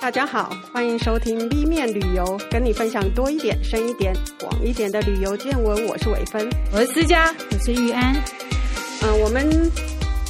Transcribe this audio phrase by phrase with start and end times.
[0.00, 5.86] 大家好，欢迎收听 B 面旅游，跟你分享多一点、深一点、广一点的旅游见闻。
[5.86, 8.14] 我是伟芬，我是思佳，我是玉安。
[9.02, 9.46] 嗯、呃，我们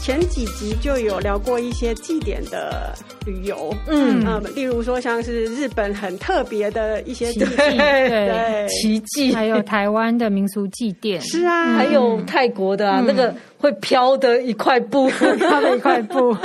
[0.03, 2.93] 前几集就有聊过一些祭典的
[3.25, 4.25] 旅游，嗯。
[4.25, 8.69] 嗯、呃，例如说像是日本很特别的一些祭典，对，对。
[8.69, 16.37] 奇迹，还有台湾的民俗祭典，是啊，嗯、还有泰国的啊，嗯、那个会飘的一块布，飘的一块布。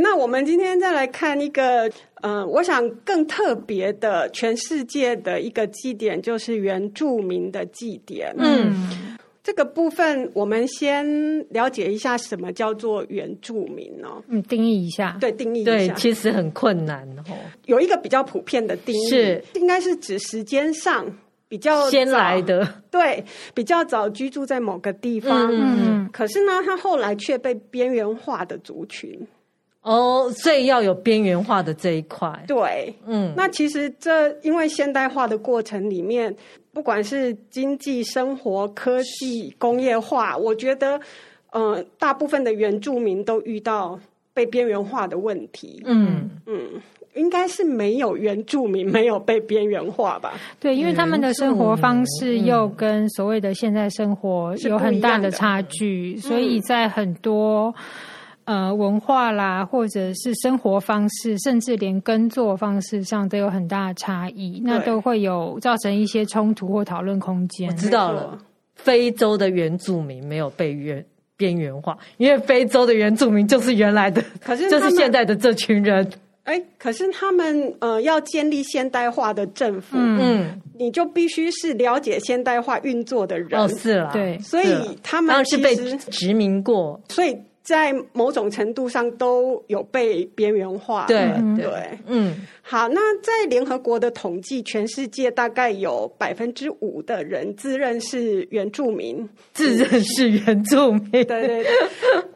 [0.00, 1.86] 对，那我们今天再来看一个，
[2.22, 8.34] 嗯、呃，我想更特别的，全世界的一个祭典，就是原住民的祭典。
[8.38, 11.04] 嗯，这个部分我们先
[11.50, 14.22] 了解一下什么叫做原住民哦。
[14.28, 15.16] 嗯，定义一下。
[15.20, 15.70] 对，定义一下。
[15.70, 17.32] 对，其实很困难哦。
[17.66, 21.06] 有一个比较普遍的定义，是应该是指时间上
[21.48, 25.48] 比较先来的，对，比较早居住在某个地方。
[25.52, 29.26] 嗯，可是呢，他后来却被边缘化的族群。
[29.82, 32.30] 哦，所以要有边缘化的这一块。
[32.46, 36.34] 对，嗯，那其实这因为现代化的过程里面，
[36.70, 41.00] 不管是经济、生活、科技、工业化，我觉得，
[41.50, 43.98] 呃，大部分的原住民都遇到
[44.34, 45.82] 被边缘化的问题。
[45.86, 46.60] 嗯嗯，
[47.14, 50.34] 应该是没有原住民没有被边缘化吧？
[50.60, 57.74] 对，因为他们的生活方式又跟所谓的现在生活有很大的差距，所以在很多。
[58.50, 67.68] 呃，文化啦，或者是生活方式，甚至连耕作方式上都有很大的差异，那都会有造成一些冲突或讨论空间。
[67.68, 68.36] 我知道了，
[68.74, 71.04] 非洲的原住民没有被原
[71.36, 76.10] 边缘化，因为非洲的原住民就是原来的，可是就是现在的这群人。
[76.42, 83.60] 哎，可是他们呃要建立现代化的政府，嗯，你就必须是了解现代化运作的人。
[83.60, 87.38] 哦，是了，对，所以他们是被殖民过，所以。
[87.70, 91.16] 在某种程度上都有被边缘化，对
[91.56, 101.66] 对，嗯，好，那在联合国的统计，全世界大概有百分之五的人自认是原住民，自认是原住民，对对对，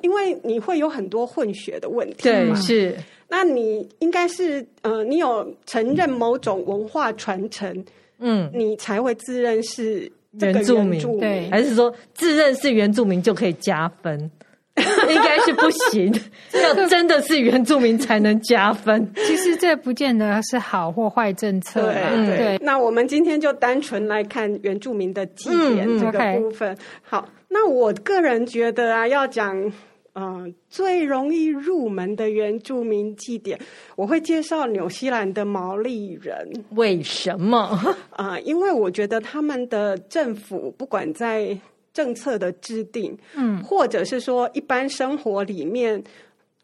[0.03, 2.97] 因为你会有很多混血的问题，对，是，
[3.29, 7.85] 那你应该是呃，你有承认某种文化传承，
[8.21, 10.09] 嗯，你才会自认是
[10.39, 14.31] 原住民，对，还是说自认是原住民就可以加分？
[15.09, 16.13] 应该是不行，
[16.53, 19.09] 要真的是原住民才能加分。
[19.15, 21.93] 其实这不见得是好或坏政策。
[21.93, 22.59] 对，对，对。
[22.61, 26.73] 那我们今天就单纯来看原住民的祭典这个部分。
[26.73, 29.73] 嗯 okay、好，那我个人觉得啊，要讲
[30.15, 33.57] 呃最容易入门的原住民祭典，
[33.95, 36.51] 我会介绍纽西兰的毛利人。
[36.71, 37.59] 为什么？
[38.11, 41.57] 啊、呃，因为我觉得他们的政府不管在
[41.95, 46.03] 政策的制定，嗯，或者是说一般生活里面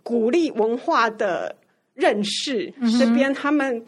[0.03, 1.55] 鼓励文化的
[1.95, 3.83] 认识，嗯、这边他们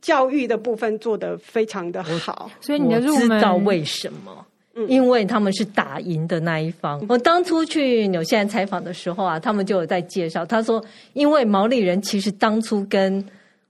[0.00, 2.50] 教育的部分做得非常的好。
[2.60, 4.46] 所以你的入门知道为什么？
[4.74, 6.98] 嗯，因为他们是打赢的那一方。
[7.00, 13.24] 嗯、我当初去纽西兰采访的时候啊，他们就有在介绍，他说，因为毛利人其实当初跟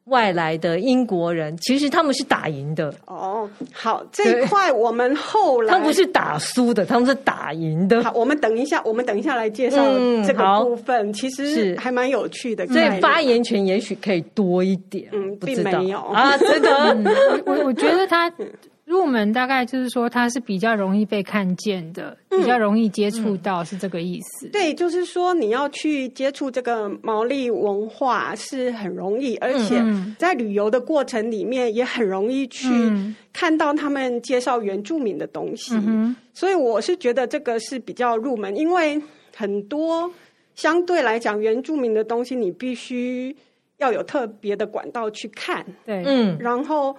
[0.07, 3.49] 外来的英国人，其实他们是打赢的哦。
[3.73, 8.03] 好，这一块我们后来他们不是打输的，他们是打赢的。
[8.05, 9.85] 好，我们等一下，我们等一下来介绍
[10.27, 12.67] 这个部分，嗯、其实是还蛮有趣的。
[12.69, 15.09] 所以发言权也许可以多一点。
[15.13, 16.97] 嗯，并没有啊，真的。
[17.45, 18.33] 我我觉得他。
[18.87, 24.49] 入门大概就是说，它是比较容易被看见的，嗯、比较容易接触到，是这个意思。
[24.51, 29.83] 对，就是说你要去接触这个毛利文化是很容易，而且
[30.21, 32.71] 在旅游的过程里面也很容易去
[33.33, 35.75] 看到他们介绍原住民的东西。
[35.75, 39.03] 嗯、所以我是觉得这个是比较入门，因为
[39.35, 40.09] 很多
[40.55, 43.37] 相对来讲原住民的东西，你必须
[43.79, 45.67] 要有特别的管道去看。
[45.85, 46.97] 对，嗯，然后。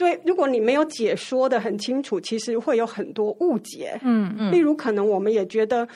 [0.00, 4.00] 对，如果你没有解说的很清楚，其实会有很多误解。
[4.02, 5.86] 嗯嗯，例如可能我们也觉得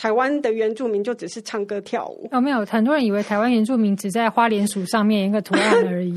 [0.00, 2.26] 台湾的原住民就只是唱歌跳舞。
[2.32, 6.14] 哦，没有，很多人以为台湾原住民只在花莲鼠上面一个图案而已。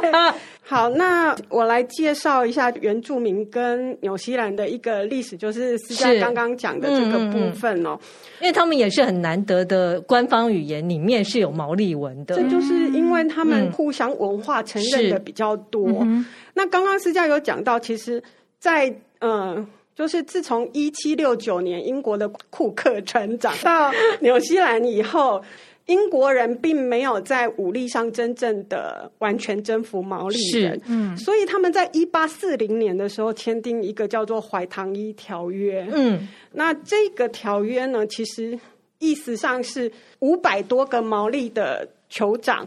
[0.60, 15.88] 好，那我来介绍一下原住民跟纽西兰的一个历史，就是思佳刚刚讲的这个部分哦，嗯嗯，因为他们也是很难得的官方语言里面是有毛利文的，这就是因为他们互相文化承认的比较多。
[16.02, 18.22] 嗯那刚刚思佳有讲到，其实
[18.58, 25.42] 在，在嗯，就是自从一七六九年英国的库克船长到纽西兰以后，
[25.86, 38.58] 英国人并没有在武力上真正的完全征服毛利人，嗯，所以他们在一八四零年的时候签订一个叫做《怀唐伊条约》，嗯，那这个条约呢，其实
[38.98, 39.90] 意思上是
[40.20, 42.66] 五百多个毛利的酋长。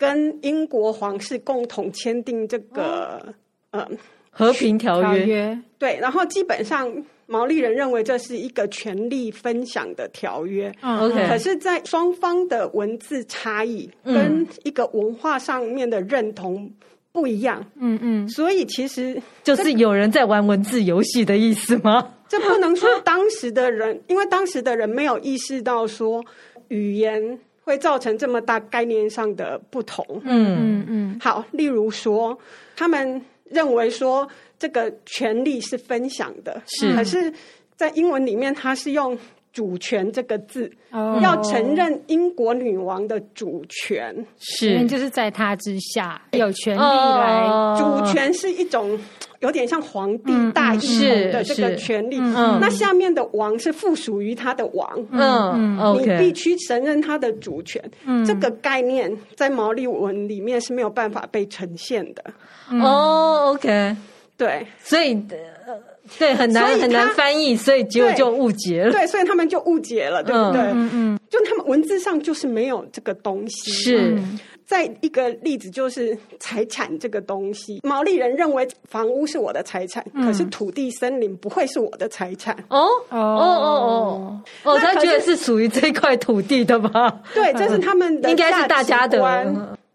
[0.00, 3.34] 跟英国皇室共同签订这个、
[3.72, 3.88] 哦、呃
[4.30, 5.58] 和平条约。
[5.78, 6.92] 约对，然后基本上
[7.26, 10.72] 毛利人认为这是一个权力分享的条约。
[10.82, 11.28] 嗯，OK。
[11.28, 16.70] 可是，在双方的文字差异跟一个文化上面的认同
[17.12, 17.64] 不一样。
[17.78, 18.28] 嗯嗯。
[18.28, 22.14] 所以其实就是有人在玩文字游戏的意思吗？
[22.28, 26.24] 这不能说当时的人，因为当时的人没有意识到说
[26.68, 27.38] 语言。
[27.68, 30.02] 会造成这么大概念上的不同。
[30.24, 31.18] 嗯嗯嗯。
[31.20, 32.38] 好，例如说，
[32.74, 34.26] 他们认为说
[34.58, 36.92] 这个权利是分享的，是。
[36.94, 37.32] 可是，
[37.76, 39.16] 在英文里面，它是用
[39.52, 47.42] “主权”这个字，哦、要承认英国女王的主权，是，就是在她之下有权利来。
[47.44, 48.98] 哦、主权是一种。
[49.40, 57.80] 有点像皇帝大一统的这个权利，嗯、那下面的王是附属于他的王，嗯，嗯你必须承认他的主权。
[58.04, 62.24] 嗯、这个概念在毛利文里面是没有办法被呈现的。
[62.68, 63.94] 嗯、哦，OK，
[64.38, 65.14] 对，所以
[66.18, 68.92] 对很难很难翻译，所以结果就误解了。
[68.92, 70.62] 对，所以他们就误解了，对不对？
[70.62, 73.70] 嗯嗯，就他们文字上就是没有这个东西。
[73.70, 74.14] 是。
[74.14, 74.38] 嗯
[74.68, 82.54] 再一个例子就是财产这个东西，毛利人认为房屋是我的财产，嗯、可是土地森林不会是我的财产。
[82.68, 87.18] 哦哦哦哦哦，他觉得是属于这块土地的吧？
[87.34, 89.18] 对，这是 他们的应该是大家的。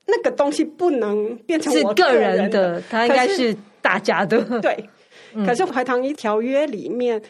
[0.07, 4.41] 那个东西不能变成我个人的，它应该是大家的。
[4.61, 4.89] 对，
[5.45, 7.21] 可是《怀唐伊条约》里面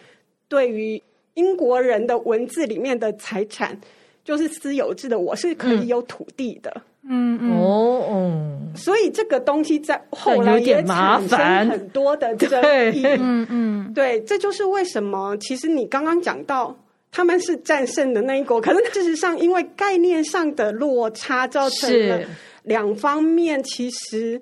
[0.47, 1.01] 对于
[1.33, 3.77] 英国人的文字里面的财产，
[4.23, 6.71] 就是私有制的，我是可以有土地的。
[7.09, 12.61] 嗯嗯哦嗯，所以这个东西在后来也产生很多的争
[12.95, 13.03] 议。
[13.05, 16.73] 嗯嗯，对，这就是为什么其实你刚刚讲到
[17.11, 22.21] 他们是战胜的那一国，可是事实上因为概念上的落差，造成了
[22.63, 24.41] 两方面其实。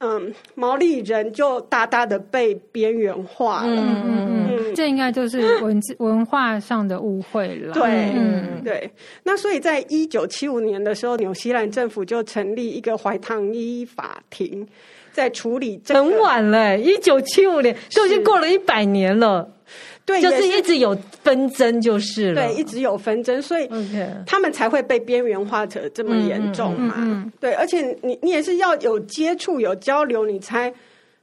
[0.00, 3.76] 嗯，毛利人就大大的被边缘化了。
[3.76, 7.74] 嗯嗯嗯，这应该就是文字文化上的误会了。
[7.74, 8.90] 对，嗯对。
[9.22, 14.66] 那所以在一九七五年的时候，纽西兰政府就成立一个怀唐伊法庭，
[15.12, 16.02] 在处理这个。
[16.02, 19.46] 很晚了，一九七五年都已经过了一百年了。
[20.10, 22.42] 对，就是一直有纷争，就是了。
[22.42, 23.68] 对，一直有纷争，所以
[24.26, 26.94] 他们才会被边缘化的这么严重嘛。
[26.98, 30.72] 嗯嗯嗯、对，而且你你也是要有接触、有交流，你才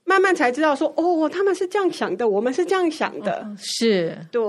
[0.05, 3.39] 慢慢才知道说，哦，他们是这样想的，我们是这样想的。
[3.39, 4.43] 哦、是，对。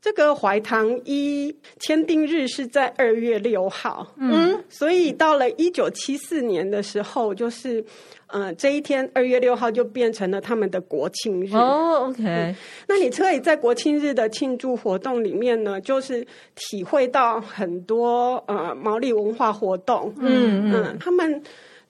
[0.00, 7.84] 这个怀唐一签订日是在二月六号，嗯，所以到了一九七四年的时候，就是。
[8.28, 11.56] 呃，这一天二月六号就变成了他们的国庆日。
[11.56, 12.54] 哦、oh，OK、嗯。
[12.86, 20.12] 那你可以在国庆日的庆祝活动里面呢，就是体会到很多呃毛利文化活动。
[20.18, 21.42] 嗯嗯，他们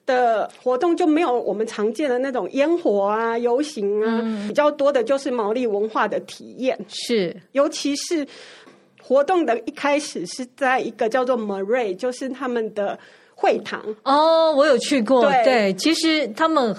[0.05, 6.79] 的活动就没有我们常见的那种烟火啊、游行啊，嗯、比较多的就是毛利文化的体验。
[6.87, 8.25] 是，尤其是
[9.01, 12.97] 活动的一开始是在一个叫做 Murray，就是他们的。
[13.39, 15.21] 会堂哦，我有去过。
[15.21, 16.75] 对，对，其实他们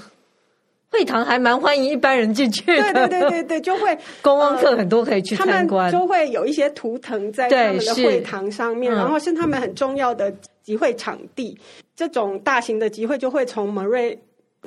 [0.90, 2.92] 会堂还蛮欢迎一般人进去的。
[2.92, 5.86] 对对对对对，就会 观光客很多可以去参观。
[5.86, 10.30] 呃、就会有一些图腾在他们的会堂上面，然后是他们很重要的
[10.62, 11.58] 集会场地。
[11.58, 14.18] 嗯、这种大型的集会就会从 Murray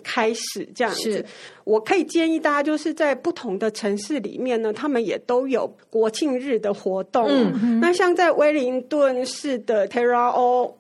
[0.02, 1.26] 开始这样子，是
[1.66, 7.28] 我可以建议大家，就是在不同的城市里面呢，他们也都有国庆日的活动。
[7.30, 10.32] 嗯，那像在威灵顿市的 Terra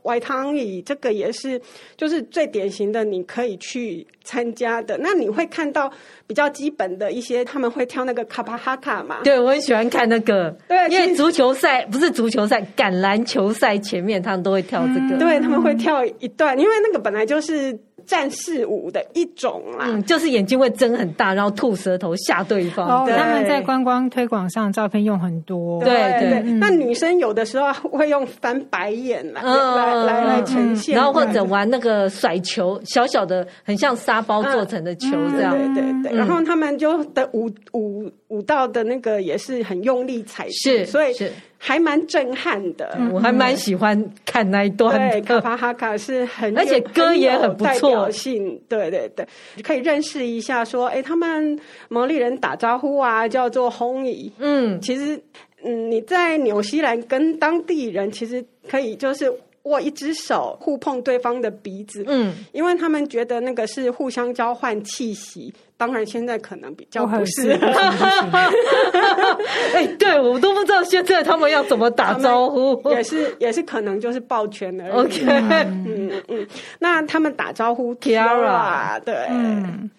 [0.03, 1.61] 怀唐伊，这个也是
[1.95, 4.97] 就是最典型的，你可以去参加的。
[4.97, 5.91] 那你会看到
[6.25, 9.21] 比较基本的一些，他们会跳那个卡巴哈卡嘛？
[9.23, 10.49] 对，我很喜欢看那个。
[10.67, 15.15] 对，因为足球赛不是足球赛，橄榄球赛前面他们都会跳这个。
[15.15, 17.79] 嗯、对，他们会跳一段，因为那个本来就是。
[18.05, 22.87] 战士舞的一种啦，嗯，就是眼睛会睁很大，然后吐舌头吓对方。
[22.87, 26.41] 哦，他们在观光推广上照片用很多，对对。
[26.59, 36.17] 那女生有的时候会用翻白眼来来来来呈现，然后或者玩那个甩球，小小的很像沙包做成的球这样，对对对。
[36.17, 41.31] 然后他们就的舞舞舞蹈的那个也是很用力踩，是，所以是。
[41.65, 44.99] 还蛮震撼的，我还蛮喜欢看那一段。
[45.11, 48.61] 对，卡巴哈卡是很， 而且歌也很不错，代表性。
[48.67, 49.25] 对对对，
[49.63, 54.29] 可以认识一下，说，哎，他们毛利人打招呼啊，叫做 Honi。
[54.39, 55.17] 嗯，其实，
[55.63, 62.03] 嗯，你在纽西兰跟当地人其实可以就是握一只手，互碰对方的鼻子。
[62.07, 65.53] 嗯，因为他们觉得那个是互相交换气息。
[65.83, 67.67] 当然，现在可能比较不适合。
[69.75, 74.91] 哎，对，我都不知道现在他们要怎么打招呼，也是也是可能就是抱拳而已。
[74.91, 76.47] OK，嗯，嗯，
[76.79, 79.13] 那他们打招呼 Kiara，对。
[79.29, 79.91] 嗯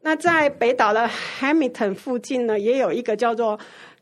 [0.00, 1.10] 那在北岛的
[1.40, 3.58] Hamilton 附近呢，也有一个叫做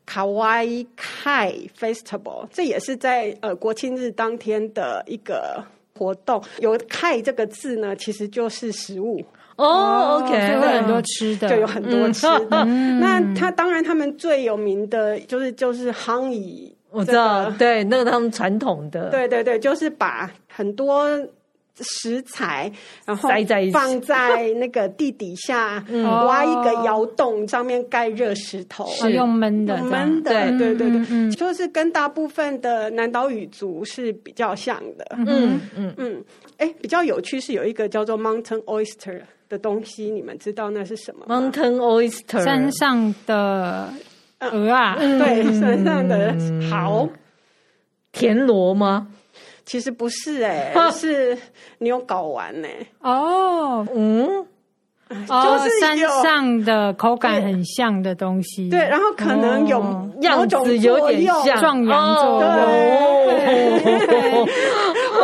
[0.07, 5.63] Kawaii Kai Festival，这也是在呃国庆日当天的一个
[5.97, 6.39] 活动。
[6.59, 9.25] 有 Kai 这个字呢，其实就是食物
[9.57, 10.21] 哦。
[10.23, 12.21] OK，有很多吃的，就有很多吃。
[12.27, 12.63] 的。
[12.65, 21.05] 嗯、那他当然他们最有名的就是就是夯椅，我知道，对，那个他们传统的，对对对，就是把很多。
[21.79, 22.71] 食材，
[23.05, 23.29] 然后
[23.71, 25.85] 放在那个地底下，
[26.25, 29.11] 挖一个窑洞，上面盖热石头，是。
[29.11, 30.57] 用闷的，闷的，对。
[30.57, 35.05] 对对对，就是跟大部分的南岛语族是比较像的。
[35.27, 35.93] 嗯嗯。
[35.97, 36.23] 嗯，
[36.57, 43.89] 哎，比较有趣是有一个叫做 Mountain Oyster 的东西，你们知道那是什么？Mountain Oyster，山上的
[44.39, 46.35] 鹅啊，对，山上的
[46.69, 47.09] 蚝，
[48.11, 49.07] 田螺吗？
[49.65, 51.37] 其实不是哎、 欸，是
[51.79, 52.87] 你有搞完呢、欸？
[53.01, 54.45] 哦，嗯，
[55.09, 61.59] 就是山上的口感很像的东西，对，然后可能有样子有点像。
[61.59, 62.49] 壮阳作用。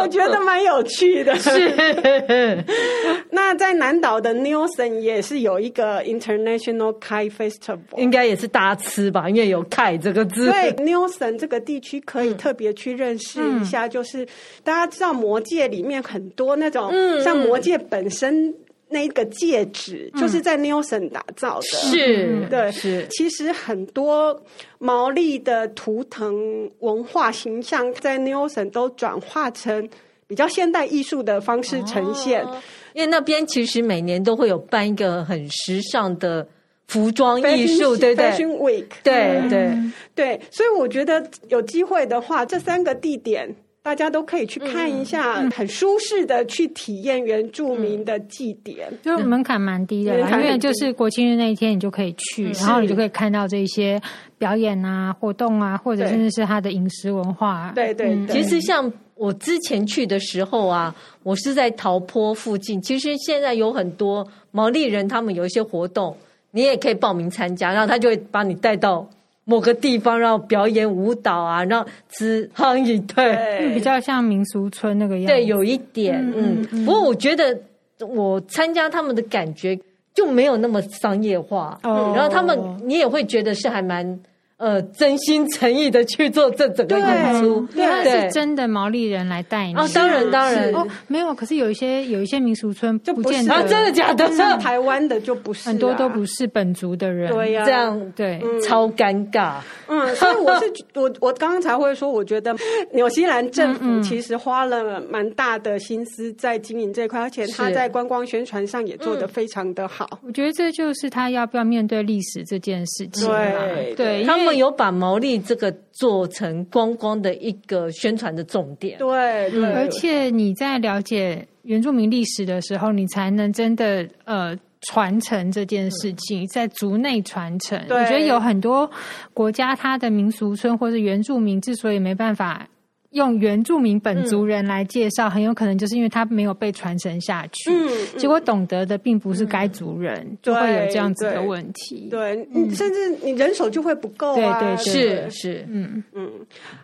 [0.08, 1.34] 对，我觉得蛮有趣的。
[1.40, 2.64] 是，
[3.32, 10.50] 那在南岛的 Nelson 也是有一个 International Kite Festival，应该也是大吃吧，因为有 Kite 这个字。
[10.50, 14.26] 对，Nelson 这个地区可以特别去认识一下，就是
[14.64, 16.92] 大家知道魔界里面很多那种，
[17.24, 18.54] 像魔界本身。
[18.94, 23.06] 那个戒指就是在 Nelson 打造的，是，对，是。
[23.10, 24.42] 其实很多
[24.78, 29.90] 毛利的图腾文化形象在 Nelson 都转化成
[30.28, 32.44] 比较现代艺术的方式呈现。
[32.46, 32.62] 哦，
[32.94, 36.48] 因为那边其实每年都会有办一个很时尚的
[36.88, 39.76] 服装艺术，对对，Fashion Week，对对
[40.16, 40.42] 对。
[40.52, 43.54] 所以我觉得有机会的话，这三个地点。
[43.84, 54.02] 大家都可以去看一下，很舒适的去体验原住民的祭典，嗯、就门槛蛮低的，因为就是国庆日那一天你就可以去，然后你就可以看到这些
[54.38, 57.74] 表演啊、活动啊，或者甚至是他的饮食文化。
[57.76, 62.82] 对对，对，嗯，其实像我之前去的时候啊，我是在桃坡附近。
[62.82, 66.16] 其实现在有很多毛利人，他们有一些活动，
[66.52, 69.06] 你也可以报名参加，然后他就会把你带到。
[69.46, 75.34] 某个地方，然后表演舞蹈啊，然后吃夯饮，对，比较像民俗村那个样子。
[75.34, 76.86] 对，有一点，嗯，嗯，嗯。
[76.86, 77.58] 不过我觉得
[78.00, 79.78] 我参加他们的感觉
[80.14, 84.20] 就没有那么商业化，哦，然后他们你也会觉得是还蛮。
[84.64, 89.76] 呃，真心诚意的去做这整个演出，对，对，是真的毛利人来带你。
[89.76, 94.26] 哦，当然当然，哦，没有，可是有一些有一些民俗村就不见得，啊，真的假的？
[94.38, 99.56] 像台湾的就不是，很多都不是本族的人，对呀，这样对，超尴尬。
[99.88, 102.56] 嗯，所以我是我我刚刚才会说，我觉得
[102.94, 110.08] 纽西兰政府其实花了蛮大的心思在经营这块，而且他在观光宣传上也做得非常的好。
[110.26, 113.28] 我觉得这就是他要不要面对历史这件事情。
[113.28, 114.53] 对对，他们。
[114.54, 127.80] 有把毛利这个做成观光的一个宣传的重点，对，对，而且你在了解原住民历史的时候，你才能真的呃传承这件事情，在族内传承。
[127.90, 128.90] 我觉得有很多
[129.34, 132.68] 国家，它的民俗村或是原住民之所以没办法。
[133.14, 142.08] 用原住民本族人来介绍，嗯，很有可能就是因为他没有被传承下去，嗯嗯，结果懂得的并不是该族人，嗯，就会有这样子的问题。
[142.10, 142.36] 对，
[142.76, 144.60] 甚至你人手就会不够啊。
[144.60, 146.30] 对对，对，是是，嗯嗯。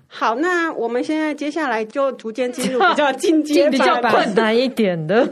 [0.07, 5.27] 好，那我们现在接下来就逐渐进入比较进阶、 比较困难一点的。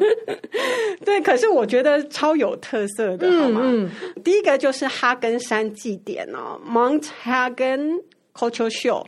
[1.03, 3.61] 对，可是我觉得超有特色的，好吗？
[3.63, 3.89] 嗯，
[4.23, 8.01] 第一个就是哈根山祭典哦，Mount Hagen
[8.33, 9.05] Culture Show。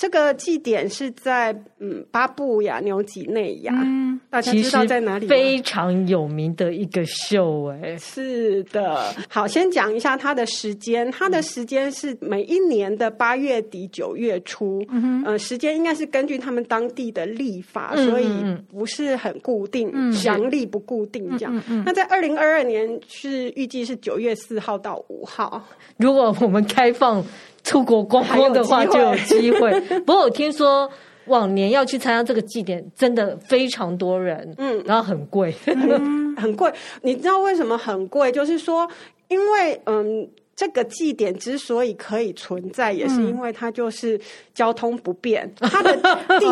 [0.00, 5.26] 这个祭典是在嗯巴布亚纽几内亚，嗯，大家知道在哪里？
[5.26, 9.14] 非常有名的一个秀，哎，是的。
[9.28, 18.26] 好，先讲一下它的时间，它的时间是每一年的八月底九月初，嗯呃，时间应该是根据他们当地的历法，嗯，所以
[18.70, 21.62] 不是很固定，嗯，阳历不固定这样。
[21.84, 25.62] 那在二零二二年是预计是九月四号到五号。
[25.98, 27.22] 如果我们开放。
[27.62, 30.90] 出国观光的话就有机会， 不过我听说
[31.26, 36.72] 往年要去参加这个祭典，真的非常多人，嗯，然后很贵， 嗯，很贵。
[37.02, 38.32] 你知道为什么很贵？
[38.32, 38.88] 就是说，
[39.28, 40.28] 因为嗯。
[40.60, 44.20] 这个祭典之所以可以存在，也是因为它就是
[44.52, 46.46] 交通不便，嗯、 它的地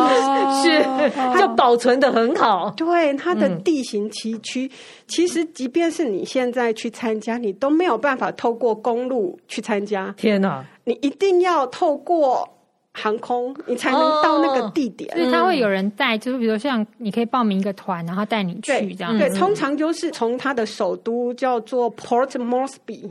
[0.63, 0.81] 是、
[1.15, 2.73] 哦、就保存的很好。
[2.75, 4.71] 对，它的地形崎岖，嗯、
[5.05, 10.11] 其实即便是你现在去参加，你都没有办法透过公路去参加。
[10.17, 10.65] 天哪！
[10.85, 12.49] 你一定要透过
[12.93, 15.15] 航空，你才能到那个地点。
[15.15, 19.15] 所以他会有人带，就是比如像你可以报名一个团，然后带你去这样。
[19.19, 23.07] 对，通常就是从他的首都叫做 Port Moresby。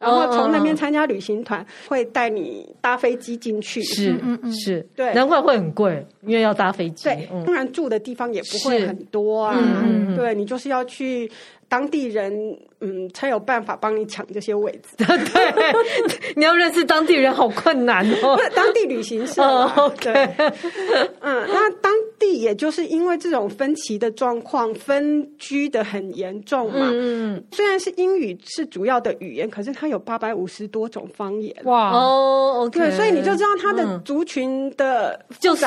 [0.00, 3.82] 然后从那边参加旅行团，会带你搭飞机进去。
[3.82, 7.04] 是，嗯嗯，是，对，难怪会很贵，因为要搭飞机。
[7.04, 9.54] 对，当然住的地方也不会很多啊。
[9.56, 11.30] 嗯嗯，对，你就是要去。
[11.70, 12.32] 当地人，
[12.80, 14.96] 嗯，才有办法帮你抢这些位置。
[15.06, 15.72] 对，
[16.34, 18.36] 你要认识当地人好困难哦。
[18.56, 19.40] 当地旅行社。
[19.40, 19.92] Oh.
[20.00, 20.12] 对，
[21.22, 26.90] 嗯，那当地也就是因为这种分歧的状况，分居的很严重嘛。
[26.92, 31.54] 嗯，虽然是英语是主要的语言，可是它有八百五十多种方言。
[31.66, 32.80] 哇哦，OK。
[32.80, 35.64] 对，所以你就知道它的族群的就是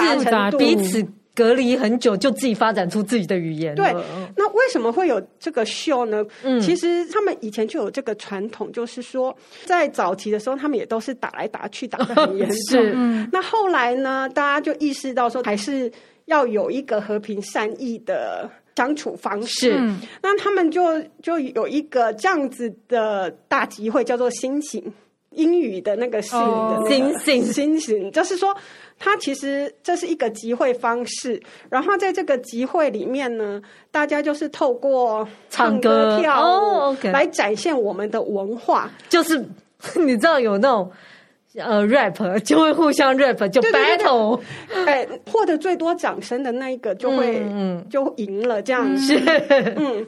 [0.57, 1.01] 彼此。
[1.35, 3.73] 隔离很久，就自己发展出自己的语言。
[3.75, 3.91] 对，
[4.37, 6.23] 那为什么会有这个秀呢？
[6.43, 9.35] 嗯，其实他们以前就有这个传统，就是说，
[9.65, 12.81] 在早期的时候，他们也都是打来打去，打的很 严重。
[12.81, 13.27] 是，嗯。
[13.31, 15.91] 那后来呢，大家就意识到说，还是
[16.25, 19.71] 要有一个和平善意的相处方式。
[19.71, 24.83] 是，那他们就就有一个这样子的大集会，叫做“星星”，
[25.35, 28.55] 英语的那个“星”的“星星”，星星，就是说。
[28.99, 33.61] 它其实这是一个集会方式，然后在这个集会里面呢，
[33.91, 38.89] 大家就是透过唱歌跳舞来展现我们的文化。
[39.09, 39.43] 就是
[39.95, 40.89] 你知道有那种
[41.55, 44.39] 呃 rap 就会互相 rap 就 battle，
[44.85, 48.95] 哎，获得最多掌声的那一个就会嗯就赢了这样。
[48.95, 49.19] 子，
[49.75, 50.05] 嗯。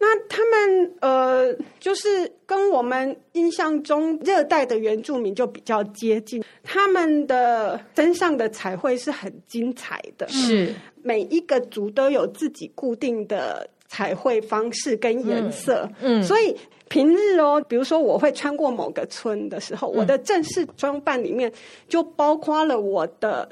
[0.00, 10.72] 那他们呃，就是跟我们印象中热带的原住民就比较接近，他们的身上的彩绘是很精彩的，是。
[11.02, 16.54] 每一个族都有自己固定的彩绘方式跟颜色，嗯，所以
[16.88, 21.52] 平日哦，比如说我会穿过某个村的时候，我的正式装扮里面
[21.88, 23.48] 就包括了我的。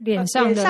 [0.00, 0.62] 脸上的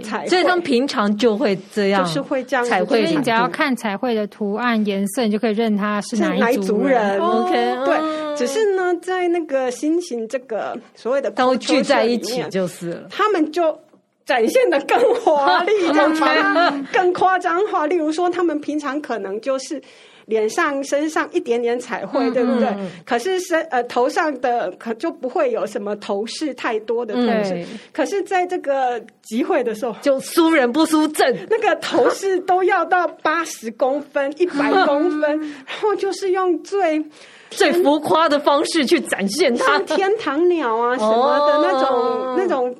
[0.00, 2.86] 彩绘，所以他们平常就会这样，就是会这样彩绘。
[2.86, 7.18] 所以你只要看彩绘的图案、颜色，你就可以认他是哪一族人。
[7.20, 7.52] OK，
[7.84, 8.36] 对。
[8.36, 13.78] 只是呢，在那个心情这个所谓的都聚在一起，就是了他们就
[14.24, 17.86] 展现的更华丽，这样更夸张化。
[17.86, 19.82] 例如说，他们平常可能就是。
[20.30, 22.68] 脸上、身上一点点彩绘，对不对？
[22.68, 27.54] 嗯、可是身呃头上的可就不会有什么头饰太多的头饰。
[27.54, 37.04] 嗯、可是在这个集会的时候，就输人不输阵，那个头饰都要到八十公分、一百公分，然后就是用最
[37.50, 42.74] 最浮夸的方式去展现它，像天堂鸟啊什么的那种、哦、那种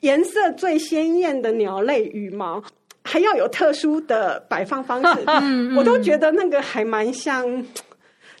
[0.00, 2.62] 颜色最鲜艳的鸟类羽毛。
[3.06, 5.24] 还要有特殊的摆放方式，
[5.76, 7.64] 我都觉得那个还蛮像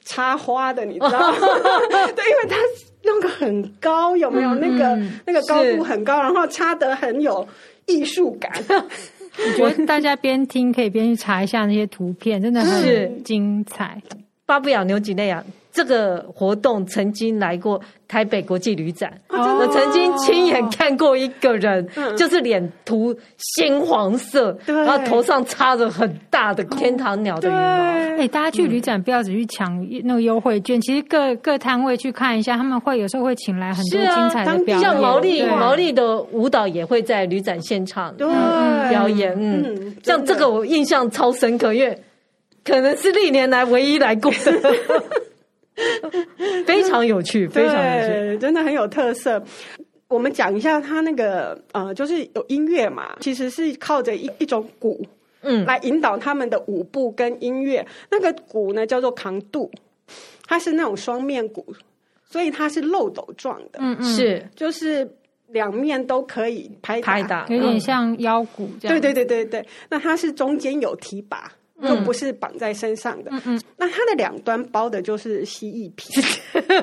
[0.04, 1.36] 插花的，你知道吗？
[2.14, 2.56] 对，因为它
[3.04, 7.46] 弄个很高，有没有那个那个高度很高，然后插得很有
[7.86, 8.52] 艺术感。
[8.68, 14.00] 我觉得大家边听可以边去查一下那些图片，真的很精彩。
[14.44, 15.44] 巴布亚牛几内亚。
[15.76, 27.58] 这个活动曾经来过台北国际旅展，哦、我曾经亲眼看过一个人，嗯、就是脸涂鲜黄色，然后头上插着很大的天堂鸟的羽毛。
[27.58, 38.26] 哎、欸，大家去旅展不要只去抢那个优惠券，嗯、其实各各摊位去看一下，他们会有时候会请来很多精彩的表演，像毛利毛利的舞蹈也会在旅展现场对。
[38.88, 39.34] 表演。
[39.36, 39.96] 嗯，嗯。
[40.02, 41.98] 像这个我印象超深刻，因为
[42.64, 44.74] 可能是历年来唯一来过的。
[46.66, 49.42] 非常有趣，非常有趣，真的很有特色。
[50.08, 55.04] 我们讲一下他那个呃，就是有音乐嘛，其实是靠着一一种鼓，
[55.42, 57.84] 嗯，来引导他们的舞步跟音乐。
[58.10, 59.70] 那个鼓呢叫做扛度，
[60.46, 61.66] 它是那种双面鼓，
[62.24, 65.08] 所以它是漏斗状的，嗯嗯，是就是
[65.48, 69.00] 两面都可以拍打，拍打，有点像腰鼓这样。
[69.00, 71.50] 对对对对对，那它是中间有提把。
[71.82, 76.12] 就不是绑在身上的，嗯嗯，那它的两端包的就是蜥蜴皮。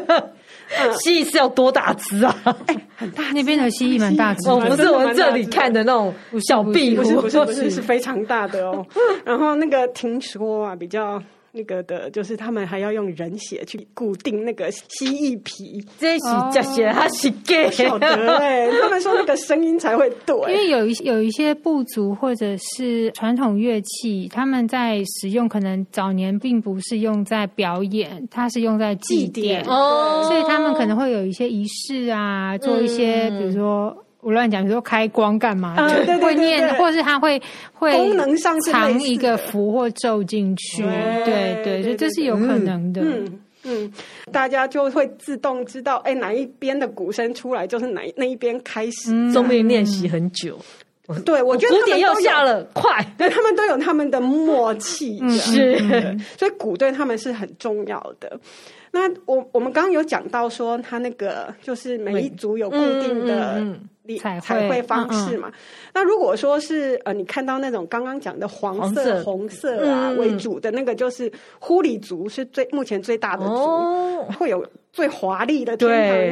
[1.02, 2.36] 蜥蜴是要多大只啊？
[2.68, 4.50] 哎，很大，那边的蜥蜴蛮大只。
[4.50, 6.14] 哦，不是我们这里看的那种
[6.48, 8.86] 小壁虎，不是不是， 是非常大的哦。
[9.26, 11.22] 然后那个听说啊，比较。
[11.56, 17.70] 那个的，就是他们还要用人血去固定那个蜥蜴皮，这是假血还是假？
[17.70, 20.36] 晓得哎， 他们说那个声音才会对。
[20.52, 33.96] 因为有一有一些部族或者是传统乐器，他们在使用，可能早年并不是用在表演，它是用在祭典哦，所以他们可能会有一些仪式啊，做一些，比如说。
[34.24, 35.96] 我乱讲，比如说开光干嘛的？
[35.96, 37.42] 对对对，会念，或者是他会
[37.74, 40.84] 会功能上藏一个符或咒进去，
[41.26, 43.02] 对对，所以这是有可能的。
[43.02, 43.94] 嗯，嗯，
[44.32, 49.32] 大家就会自动知道，哎，哪一边的鼓声出来，就是哪那一边开始。
[49.32, 50.58] 说明练习很久。
[51.26, 53.06] 对，我觉得鼓点要下了，快！
[53.18, 55.78] 对，他们都有他们的默契，是，
[56.38, 58.40] 所以鼓对他们是很重要的。
[58.90, 63.62] 那我我们刚刚有讲到说，他那个就是每一组有固定的
[64.20, 65.52] 彩彩绘方式嘛。
[65.94, 75.90] 那如果说是呃，你看到那种刚刚讲的黄色、红色啊为主的那个，就是呼里族是最目前最大的族，会有最华丽的天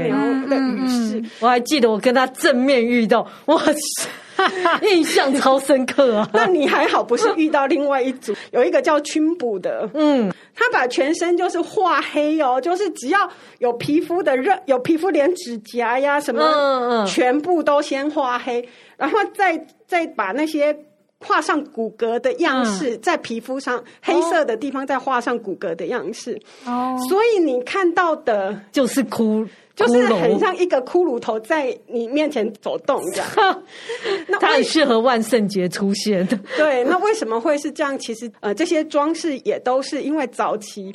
[0.09, 1.23] 堂鸟的羽饰。
[1.39, 4.09] 我还记得我跟他正面遇到，哇塞！
[4.83, 6.29] 印象超深刻啊！
[6.33, 13.19] 那你还好，不是遇到另外一组，有一个叫群补的，嗯，他把全身就是画黑哦，就是只要
[13.59, 20.75] 有皮肤的热，有皮肤连指甲呀什么，嗯嗯，全部都先画黑，然后再再把那些
[21.19, 29.45] 画上骨骼的样式，在皮肤上黑色的地方再画上骨骼的样式，哦，所以你看到的就是哭。
[29.75, 33.63] 就是很像一个骷髅头在你面前走动这样，
[34.27, 36.37] 那它很适合万圣节出现的。
[36.57, 37.97] 对，那为什么会是这样？
[37.97, 40.93] 其实呃，这些装饰也都是因为早期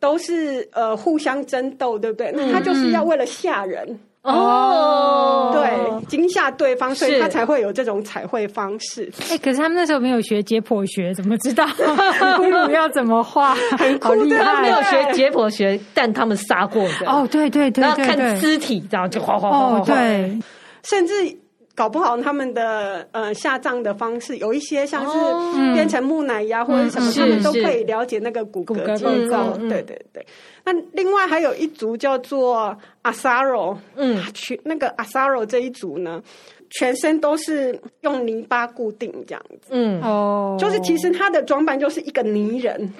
[0.00, 2.30] 都是呃互相争斗，对不对？
[2.34, 3.98] 那他就是要为了吓人。
[4.22, 4.87] 哦，对，
[6.50, 9.10] 对方，所以他才会有这种彩绘方式。
[9.30, 13.54] 哎、欸，可是他们那时候没有学解剖学，怎么知道 骷髅要怎么画？
[13.76, 17.06] 很酷，他们没有学解剖学，但他们杀过的。
[17.06, 19.84] 哦，对对对，然后看尸体，然后就画画画画。
[19.84, 20.38] 对，
[20.82, 21.12] 甚至。
[21.78, 29.56] 搞不好他们的呃下葬的方式有一些像是变成木乃伊啊，或者什么，他们都可以了解那个骨骼结构。
[29.68, 30.26] 对对对。
[30.72, 36.22] 那另外还有一组叫做阿萨罗，嗯，去那个阿萨罗这一组呢，
[36.68, 39.68] 全身都是用泥巴固定这样子。
[39.70, 42.92] 嗯哦，就是其实他的装扮就是一个泥人。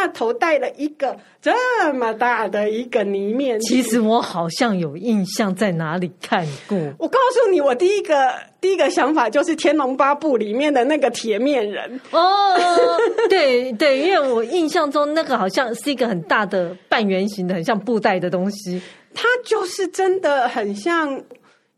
[0.00, 1.52] 他头戴了一个这
[1.94, 3.82] 么大的一个泥面具。
[3.82, 6.76] 其实我好像有印象，在哪里看过。
[6.98, 12.00] 我告诉你，我第一个第一个想法就是《天龙八部》里面的那个铁面人。
[12.10, 12.56] 哦，
[13.28, 18.80] 对对，因为我印象中那个好像是一个很大的半圆形的，很像布袋的东西。
[19.14, 21.22] 它就是真的很像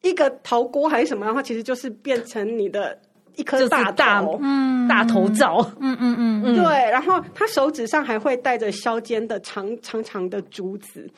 [0.03, 2.99] 一个陶锅还是什么，然后其实就是变成你的。
[3.39, 11.09] 一颗大大嗯大头照，嗯嗯嗯嗯，对，然后他手指上还会带着削尖的长长长的竹子。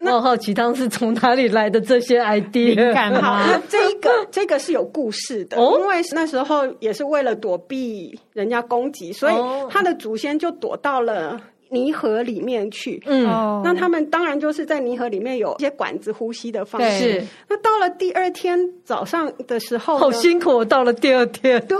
[0.00, 2.94] 我好奇当时从哪里来的这些 idea？
[3.20, 9.34] 好，那这一个 这个是有故事的，哦、因为那时候也是为了躲避人家攻击，所以
[9.70, 11.40] 他的祖先就躲到了。
[11.76, 13.24] 泥河里面去，嗯，
[13.62, 17.22] 那他们当然就是在泥河里面有一些管子呼吸的方式。
[17.48, 20.64] 那到了第二天早上的时候，好辛苦。
[20.64, 21.76] 到了第二天，对，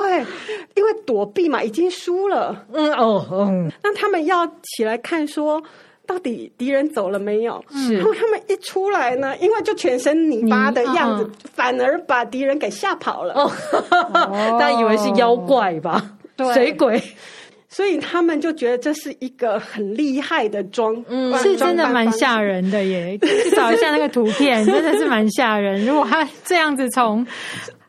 [0.75, 2.65] 因为躲避嘛，已经输了。
[2.73, 5.63] 嗯哦，嗯，那他们要起来看，说
[6.07, 7.65] 到底敌人走了没有？
[7.71, 13.35] 是，然后他们一出来呢，因为就全身泥巴的样子，反而把敌人给吓跑了。
[13.35, 13.51] 哦，
[14.61, 16.13] 大家以为是妖怪吧？
[16.37, 17.03] 对，水鬼。
[17.77, 23.19] 所以他们就觉得这是一个很厉害的装，嗯，是真的蛮吓人的耶。
[23.45, 25.85] 去找一下那个图片，真的是蛮吓人。
[25.85, 27.27] 如果他这样子从。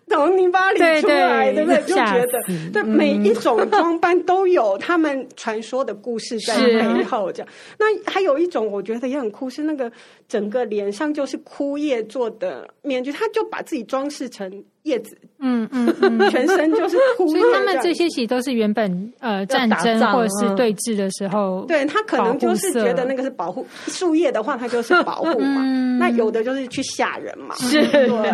[0.10, 1.82] 从泥巴里出来，对不对？
[1.82, 7.30] 就觉得，对每一种装扮都有他们传说的故事在背后。
[7.30, 7.48] 这样，
[7.78, 9.92] 那还有一种我觉得也很酷，是那个
[10.28, 17.40] 整个脸上就是枯叶做的面具，他就把自己装饰成叶子，嗯嗯，全身就是枯叶。
[17.40, 25.64] 所以他们这些其实都是原本呃战争或者是对峙的时候，对他可能就是觉得那个是保护树叶的话，它就是保护嘛。
[26.00, 28.32] 那有的就是去吓人嘛，是，对，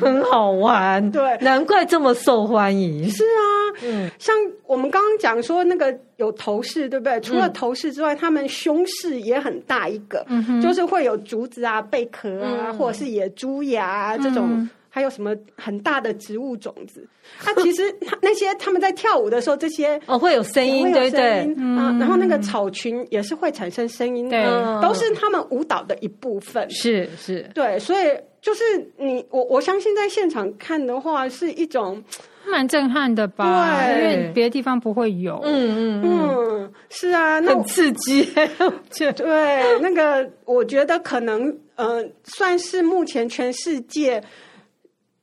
[0.00, 1.10] 很好玩。
[1.10, 3.08] 对，难怪这么受欢迎。
[3.10, 3.44] 是啊，
[3.82, 4.34] 嗯，像
[4.66, 7.20] 我们刚刚讲说那个有头饰，对不对？
[7.20, 10.24] 除了头饰之外，他们胸饰也很大一个，
[10.62, 17.06] 就是会有竹子啊、贝壳啊，或者是野猪牙啊这种，还有什么很大的植物种子。
[17.44, 17.82] 啊，其实
[18.20, 21.40] 那些他们在跳舞的时候，这些 哦会有声音，对对，
[21.76, 26.68] 啊，然后那个草裙也是会产生声音的，都是他们舞蹈的一部分。
[26.70, 28.06] 是是，对，所以。
[28.44, 28.62] 就是
[28.98, 32.04] 你我我相信在现场看的话是一种
[32.50, 35.40] 蛮震撼的吧，对，因为别的地方不会有。
[35.44, 38.24] 嗯嗯嗯，是啊，那很刺激。
[39.16, 44.22] 对，那个我觉得可能呃算是目前全世界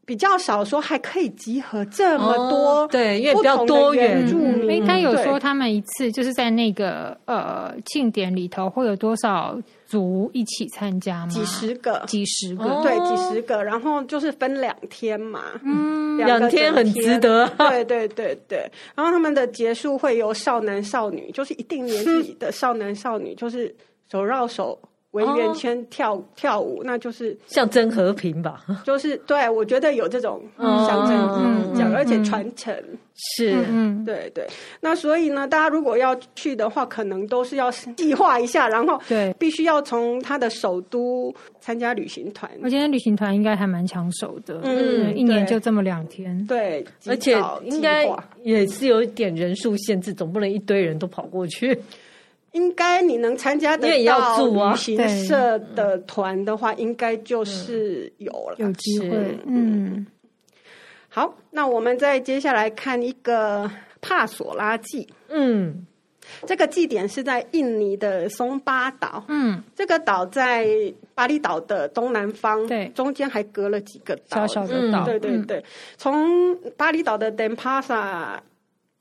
[0.05, 4.27] 比较少说还可以集合这么多，对，因为比较多元。
[4.69, 9.57] 应该有说他们一次就是在那个呃庆典里头会有多少？
[9.87, 11.27] 族一起参加吗？
[11.27, 13.61] 几十个，几十个，对，几十个。
[13.61, 17.45] 然后就是分两天嘛，嗯，两天很值得。
[17.57, 18.59] 对对对对。
[18.95, 23.75] 然后他们的结束会由少男少女，就是一定年纪的少男少女，就是
[24.09, 24.79] 手绕手。
[25.11, 28.65] 围圆圈跳、哦、跳舞，那就是象征和平吧？
[28.83, 32.73] 就是对，我觉得有这种象征意义，而且传承。
[33.13, 34.47] 是，嗯，对对。
[34.79, 42.49] 那所以呢，大家如果要去的话，可能都是要计划一下，然后对，必须要从他的首都参加旅行团。
[42.63, 48.09] 我觉得旅行团应该还蛮抢手的，嗯，一年就这么两天，对，而且应该
[48.43, 51.77] 也是有一点人数限制，总不能一堆人都跑过去。
[52.51, 59.37] 应该你能参加得到旅行社的团的话，应该就是有了，有机会。
[59.45, 60.05] 嗯，
[61.07, 65.07] 好，那我们再接下来看一个帕索拉祭。
[65.29, 65.85] 嗯，
[66.45, 69.23] 这个祭典是在印尼的松巴岛。
[69.29, 70.67] 嗯，这个岛在
[71.15, 75.05] 巴厘岛的东南方，对，中间还隔了几个岛，小小的岛。
[75.05, 75.63] 对对对，
[75.97, 78.39] 从巴厘岛的 Denpasar。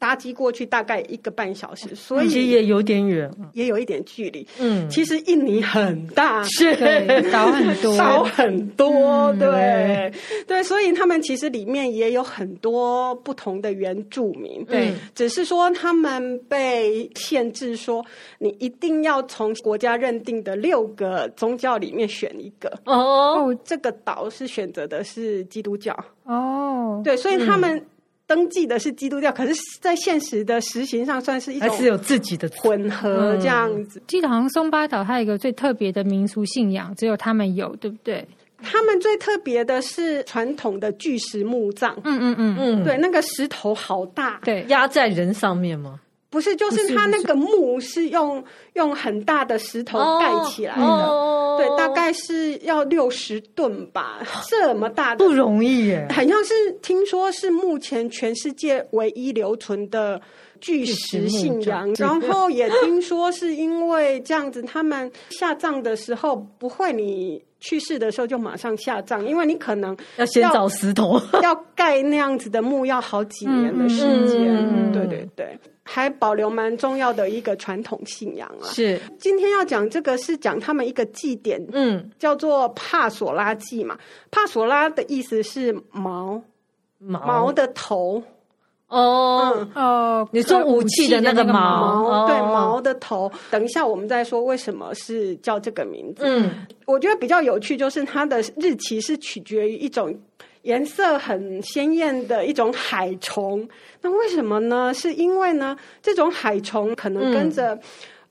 [0.00, 4.44] 搭机过去大概一个半小时，所以其实也有点远，也有一点距离。
[4.58, 6.74] 嗯，其实印尼很大，是
[7.30, 10.10] 少很多，少很多， 对
[10.46, 14.64] 对，所以他们其实里面也有很多不同的原住民。
[14.64, 18.02] 对，只是说他们被限制，说
[18.38, 22.72] 你一定要从国家认定的六个宗教里面选一个。
[22.86, 25.94] 哦，这个岛是选择的是基督教。
[26.24, 27.84] 哦，对，所以他们。
[28.30, 34.00] 登记的是基督教，可是，在现实的实行上，算是一种还是有自己的混合这样子。
[34.06, 38.24] 记得好像松巴岛它有一个最特别的民俗信仰，只有他们有，对不对？
[38.62, 41.92] 他们最特别的是传统的巨石墓葬。
[42.04, 42.56] 嗯嗯嗯。
[42.60, 45.98] 嗯，对，那个石头好大，对，压在人上面吗？
[46.30, 50.76] 不是，就是它那个墓是用用很大的石头盖起来。
[50.76, 51.29] 的，哦、
[51.66, 55.24] 对，大概是要六十吨吧， 这么大的。
[55.24, 60.20] 不容易耶， 好像是听说是目前全世界唯一留存的
[60.60, 75.58] 巨石信仰，然后也听说是因为这样子，他们下葬的时候不会你去世的时候就马上下葬，因为你可能要，要先找石头， 要盖那样子的墓要好几年的时间，嗯、对对对。
[75.92, 78.64] 还保留蛮重要的一个传统信仰啊！
[78.72, 83.98] 是，今天要讲这个是讲他们一个祭典，嗯，叫做帕索拉祭嘛。
[84.30, 86.40] 帕索拉的意思是矛，
[86.98, 88.22] 矛，矛的头。
[88.86, 93.28] 哦、嗯、哦，你说武器的那个矛，矛对，毛的头。
[93.50, 96.22] 等一下我们再说为什么是叫这个名字。
[96.24, 96.50] 嗯，
[96.86, 100.16] 我觉得比较有趣就是它的日期是取决于一种。
[100.62, 103.66] 颜色很鲜艳的一种海虫，
[104.02, 104.92] 那为什么呢？
[104.92, 107.78] 是因为呢，这种海虫可能跟着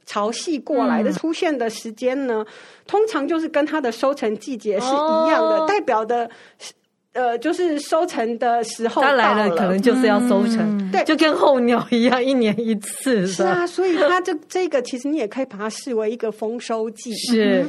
[0.05, 2.53] 潮汐过来的出现的时间呢，嗯、
[2.85, 6.29] 通常就是跟它的收成季节是一样的，哦、代表的，
[7.13, 13.25] 呃，就是收成的时候它来了可能就是要收成，嗯、对，就跟候鸟一样，一年一次。
[13.27, 17.13] 是啊，所以它这这个其实你也可以把它视为一个丰收季。
[17.15, 17.65] 是。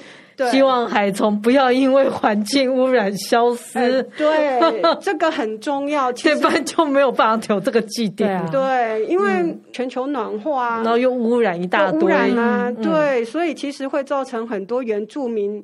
[0.50, 3.78] 希望海虫不要因为环境污染消失。
[3.78, 6.10] 欸、对， 这个很重要。
[6.14, 8.42] 其实对，不然就没有办法有这个祭典。
[8.46, 12.04] 对，对，因为全球暖化，然后又污染一大堆。
[12.04, 15.62] 污染啊，嗯、对，所以其实会造成很多原住民，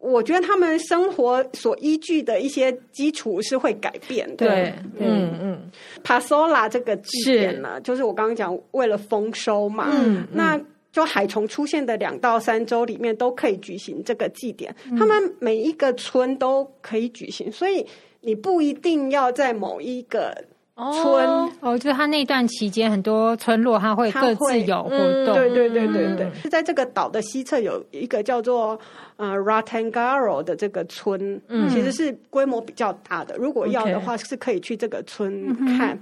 [0.00, 4.46] 我觉得他们生活所依据的一些基础是会改变的。
[4.46, 5.70] 对，嗯嗯。
[6.02, 9.90] 帕索拉这个祭典呢，就是我刚刚讲为了丰收嘛。
[9.92, 10.60] 嗯，那。
[10.90, 17.86] 就海虫出现的两到三周里面都可以举行这个祭典，他们每一个村都可以举行，所以
[18.22, 20.34] 你不一定要在某一个
[20.78, 28.78] 村哦，就是他那段期间很多村落他会各自有活动，对对对对对，是在这个岛的西侧有一个叫做
[29.16, 35.98] 呃 Ratangaro 的这个村，嗯，其实是规模比较大的，如果要的话是可以去这个村看。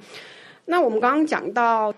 [0.65, 1.95] 那我们刚刚讲到。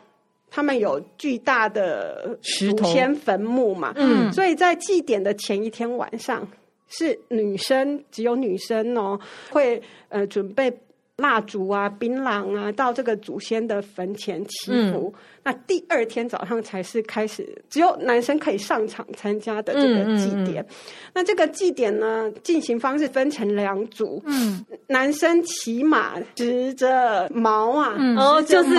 [0.51, 3.93] 他们有巨大的祖先坟墓嘛？
[3.97, 6.49] 嗯，所以在祭典的前一天晚上，
[6.89, 10.75] 是女生只有女生哦，会呃准备
[11.19, 15.13] 蜡烛啊、槟榔啊，到这个祖先的坟前祈福。
[15.17, 20.63] 嗯、那第二天早上才是开始，只有男生可以上场参加的这个祭典。
[20.63, 24.23] 嗯嗯嗯、那这个祭典呢，进行方式分成两组。
[24.27, 28.71] 嗯，男生骑马，执着矛啊，嗯、哦，就是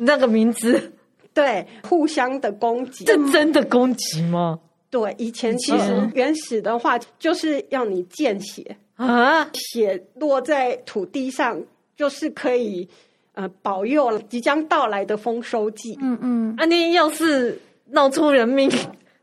[0.00, 0.92] 那个名字。
[1.32, 4.58] 对，互相的攻击，这真的攻击吗？
[4.90, 11.60] 对，以前其实原始的话就是要你见血啊，血落在土地上，
[11.96, 12.88] 就是可以
[13.34, 15.98] 呃保佑即将到来的丰收季。
[16.00, 17.58] 嗯嗯，啊，那要是
[17.90, 18.70] 闹出人命，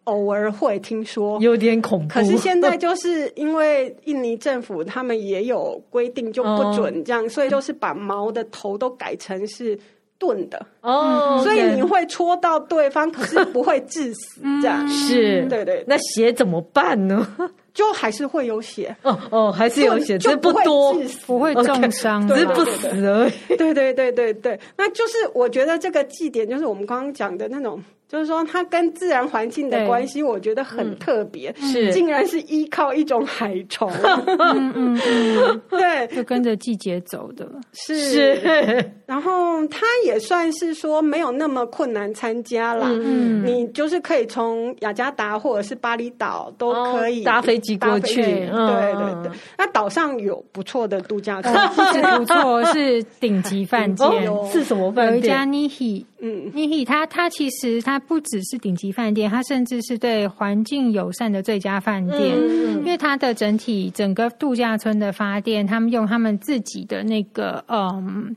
[0.05, 2.13] 偶尔会听说有点恐怖。
[2.13, 9.79] 可是现在就是因为印尼政府他们也有规定，就不准 这样，哦、所以就是把矛的头都改成是。
[10.19, 15.83] 钝的哦，所以你会戳到对方，可是不会致死，这样 是，对对。
[15.86, 17.27] 那血怎么办呢？
[17.73, 18.95] 就还是会有血。
[19.01, 20.93] 哦哦，还是有血，只是不多，
[21.25, 23.55] 不会重伤，只是不死而已。
[23.57, 27.81] 对对对对对，那就是我觉得这个祭典就是我们刚刚讲的那种。
[28.05, 31.91] 就是说，它跟自然环境的关系，我觉得很特别，是。
[31.91, 37.97] 竟然是依靠一种海虫，嗯嗯嗯， 对，就跟着季节走的，是。
[37.97, 38.91] 是。
[39.07, 49.32] 然后它也算是说没有那么困难参加啦，嗯，你就是可以从雅加达或者是巴厘岛都可以搭飞机过去，对对对。
[49.58, 51.52] 那岛上有不错的度假村，
[51.91, 55.13] 是不错，是顶级 饭店，是什么饭店？
[55.13, 57.99] 有一家 Nihi，嗯，Nihi，它它其实它。
[58.06, 62.36] 不只是顶级饭店，它甚至是对环境友善的最佳饭店。
[62.36, 68.36] 嗯，因为它的整体整个度假村的发电，他们用他们自己的那个嗯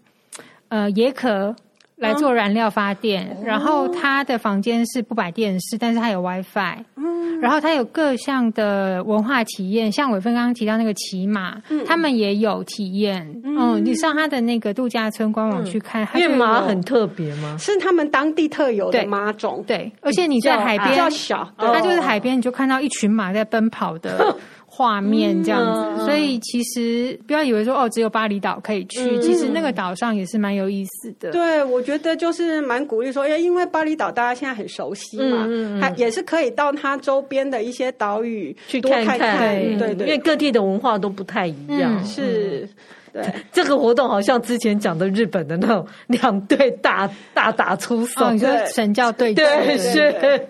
[0.69, 1.53] 呃椰壳。
[1.96, 17.56] 来做燃料发电，嗯、然后他的房间是不摆电视，但是他有 WiFi，嗯，然后他有各项的文化体验，像伟芬刚刚提到那个骑马，嗯，他们也有体验，嗯，嗯，你上他的那个度假村官网去看，因为马很特别吗？
[17.59, 24.37] 是他们当地特有的马种，对，对，而且你在海边，比较小，它就是海边，你就看到一群马在奔跑的。
[24.77, 25.62] 画面这样
[25.97, 31.31] 子，所以其实不要以为说哦，只有巴厘岛可以去，嗯、其实那个岛上也是蛮有意思的。
[31.31, 39.95] 对，我觉得就是蛮鼓励说，因为巴厘岛大家现在很熟悉嘛，嗯，它也是可以到它周边的一些岛屿去看看，看看对，对。
[39.95, 42.69] 对，因为各地的文化都不太一样，嗯、是。
[43.16, 50.48] 对，这个活动好像之前讲的日本的那种两队大大打出手，你说神教对决，对是，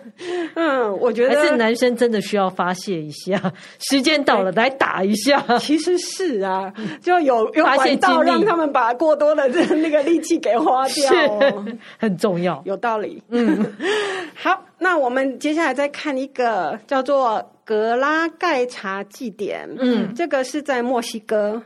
[0.56, 3.40] 嗯，我觉得还是男生真的需要发泄一下，
[3.78, 5.40] 时间到了来打一下。
[5.60, 13.22] 其实是啊，就有有管道让他们把过多的那个力气给花掉，是很重要，有道理。
[13.28, 13.64] 嗯，
[14.34, 21.62] 好，那我们接下来再看一个叫做格拉盖查祭典，嗯，这个是在墨西哥。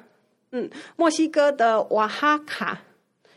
[0.52, 2.80] 嗯，墨西哥的瓦哈卡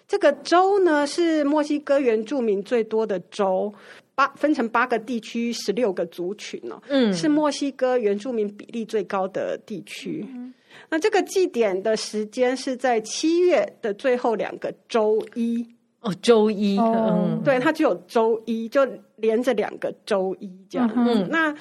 [0.08, 3.73] 这个州呢，是墨西哥原住民最多的州，
[4.15, 6.82] 八分成八个地区，十六个族群哦。
[6.89, 10.26] 嗯，是墨西哥原住民比例最高的地区。
[10.34, 10.54] 嗯，
[10.89, 15.65] 那这个祭典的时间是在七月的最后两个周一
[16.02, 16.78] 哦，周一。
[16.80, 20.91] 嗯，对，它只有周一，就连着两个周一这样。
[20.95, 21.56] 嗯，那。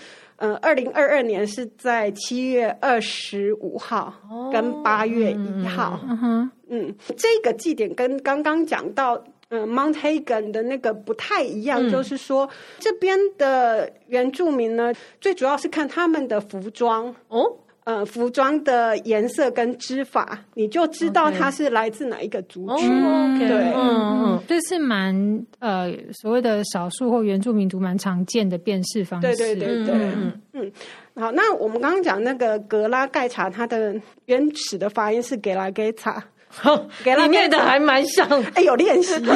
[0.45, 4.13] 嗯，二零二二年是在七月二十五号
[4.53, 6.01] 跟八月一号。
[6.03, 12.51] 嗯哼，嗯，这个祭典跟刚刚讲到，嗯，Mount Hagen 的那个不太一样，嗯、就是说
[12.81, 17.59] 这边的原住民呢，最主要是看他们的服装哦。
[17.85, 22.89] 呃，服装的颜色跟织法，你就知道它是来自哪一个族群。
[22.89, 23.49] Okay.
[23.49, 29.27] 对，嗯嗯，这是蛮呃所谓的少数或原住民族蛮常见的辨识方式。
[29.37, 30.73] 对对对对，嗯嗯。
[31.17, 36.23] 好，那我们刚刚讲那个格拉盖查，它的原始的发音是格拉盖查，
[37.03, 39.13] 给他念的还蛮像，哎，有练习。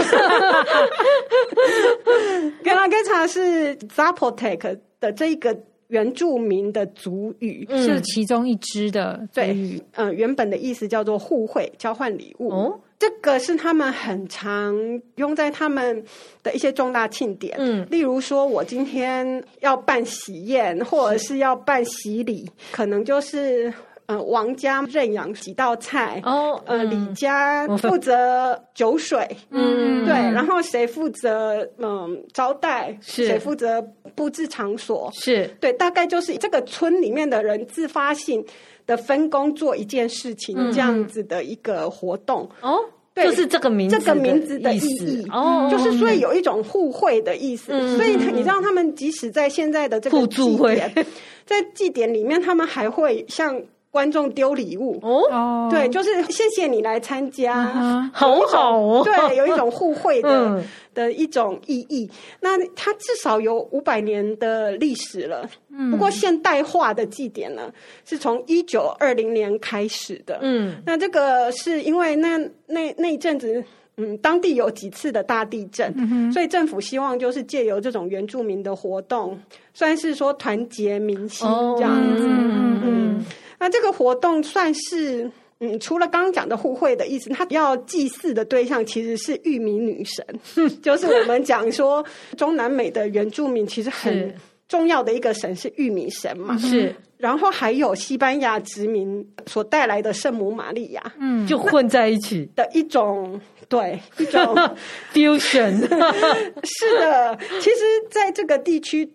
[2.62, 5.58] 格拉盖查是 Zapotec 的这一个。
[5.88, 12.50] 原住民的族语、嗯、是其中一支的对，嗯、呃，原本的意思叫做互惠、交换礼物。
[12.50, 14.74] 哦，这个是他们很常
[15.16, 16.04] 用在他们
[16.42, 23.72] 的一些重大庆典，嗯，例如说我今天要办喜宴，或者是要办喜礼，可能就是。
[24.06, 33.26] 呃，王家认养几道菜哦，呃，李家负责酒水，嗯，对，然后谁负责嗯招待，是。
[33.26, 33.82] 谁负责
[34.14, 35.50] 布置场所，是。
[35.58, 38.44] 对，大概就是这个村里面的人自发性
[38.86, 42.78] 的分工做一件事情，这样子的一个活动哦，
[43.12, 51.06] 对，就是这个名字，这个名字的意义哦，就是所以有一种互惠的意思，所以你知道他们即使在现在的这个祭典，
[51.44, 53.60] 在祭典里面，他们还会像。
[53.96, 54.98] 观众丢礼物。
[55.00, 57.64] 哦，对，就是谢谢你来参加，
[58.12, 62.10] 好好哦， 对，有一种互惠的的一种意义。
[62.40, 65.48] 那它至少有五百年的历史了，
[65.90, 67.72] 不过现代化的祭典呢，
[68.04, 70.40] 是从一九二零年开始的。
[70.42, 72.36] 嗯，那这个是因为那
[72.66, 73.64] 那那一阵子，
[73.96, 79.38] 嗯，当地有几次的大地震，所以政府希望就是借由这种原住民的活动，
[79.72, 82.26] 算是说团结民心这样子。
[82.28, 83.24] 嗯。
[83.58, 85.30] 那这个活动算是，
[85.60, 90.24] 嗯，除了刚刚讲的互惠的意思，他要祭祀的对象其实是玉米女神，
[90.82, 92.04] 就是我们讲说
[92.36, 94.34] 中南美的原住民其实很
[94.68, 104.54] 重要的一个神是玉米神嘛，是，然后还有西班牙殖民所带来的圣母玛利亚，嗯，就混在一起的一种，对，一种
[105.14, 105.78] fusion，
[106.64, 107.80] 是的，其实
[108.10, 109.08] 在这个地区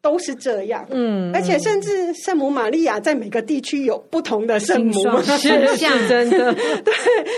[0.00, 4.92] 都是这样，嗯，而且甚至圣母玛利亚在每个地区有不同的圣母，
[5.22, 5.38] 是
[5.76, 6.94] 是真的，对，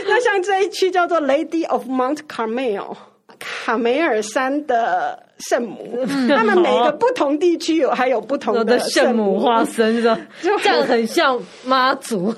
[0.06, 2.96] 那像这一区叫做 Lady of Mount Carmel。
[3.38, 10.20] 卡梅尔山的圣母，他们每个不同地区有还有不同的圣母化身，是吧？
[10.42, 12.34] 这样很像妈祖，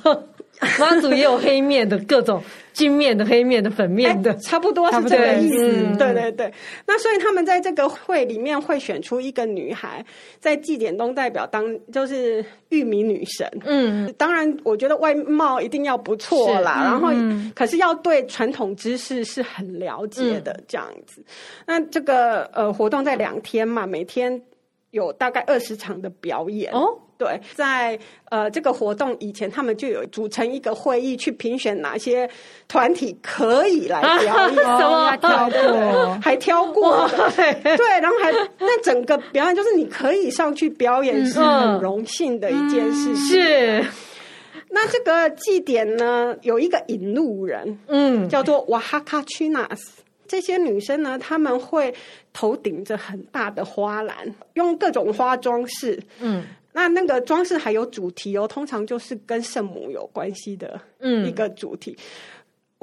[0.79, 2.43] 妈祖也有黑面的各种。
[2.73, 5.73] 金面的、黑面的、粉面的，差不多是这个意思。
[5.73, 6.51] 嗯、对对对，
[6.87, 10.03] 那所以他们在这个会里面会选出一个女孩，
[10.41, 13.47] 在祭典中代表当就是玉米女神。
[13.67, 21.21] 嗯，当然，我觉得外貌一定要不错啦，嗯、然后、嗯、可是要对传统知识是很了解的这样子。
[21.21, 21.27] 嗯、
[21.67, 24.41] 那这个呃活动在两天嘛，每天
[24.93, 26.99] 有大概二十场的表演哦。
[27.23, 27.97] 对，在
[28.31, 32.29] 呃这个活动以前，他们就有组成一个会议去评选哪些
[32.67, 35.17] 团体可以来表演， 什么？
[35.19, 43.17] 挑过， 还挑过，对，然后还那整个表演就是你可以上去表演，是很荣幸的一件事情。
[43.17, 43.85] 是，
[44.71, 50.03] 那这个祭典呢，有一个引路人，嗯，叫做瓦哈卡曲纳斯。
[50.27, 51.95] 这些女生呢，她们会
[52.33, 54.17] 头顶着很大的花篮，
[54.55, 56.43] 用各种花装饰，嗯。
[56.73, 60.81] 那那个装饰还有主题哦，通常就是跟圣母有关系的
[61.27, 61.97] 一个主题。
[61.99, 62.03] 嗯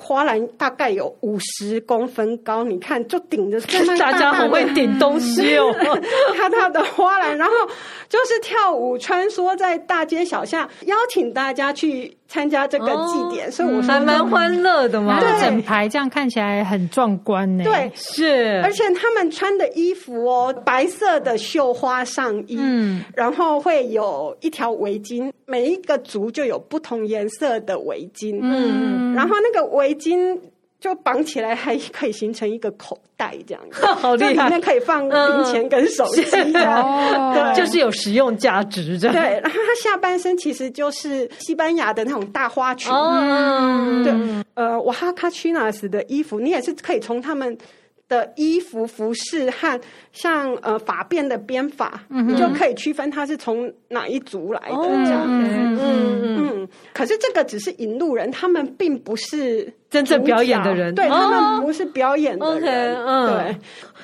[0.01, 5.75] 花篮大概有五十公分高，你看就顶着这么大，大家很会顶东西哦。
[6.37, 7.53] 大大 的花篮，然后
[8.07, 15.19] 就是跳舞穿梭在大街小巷，邀请大家去参加这个祭典，哦、所以我说还蛮欢乐的嘛。
[15.19, 17.65] 对，整排这样看起来很壮观呢。
[17.65, 29.89] 对，是，而且他们穿的衣服哦，白色的绣花上衣，嗯，然后会有一条围巾，每一个族就有不同颜色的围巾，嗯，然后那个围。
[29.89, 30.38] 围巾
[30.80, 34.45] 就绑起来，还可以形成一个口袋，这样子， 好厉害！
[34.45, 38.97] 里面可以放零钱跟手机，这 样对，就是有实用价值。
[38.97, 42.89] 这样对，然后它下半身其实就是西班牙的那种大花裙。
[42.93, 44.13] 嗯，对，
[44.53, 47.57] 呃，瓦哈卡曲纳斯的衣服，你也是可以从他们
[48.07, 49.77] 的衣服服饰和
[50.13, 55.25] 像呃法辫的编法，你就可以区分它是从哪一族来的这样。
[55.27, 56.69] 嗯嗯嗯。
[56.93, 59.73] 可是这个只是引路人，他们并不是。
[59.89, 63.55] 真正表演的人，对，他们不是表演的人，嗯。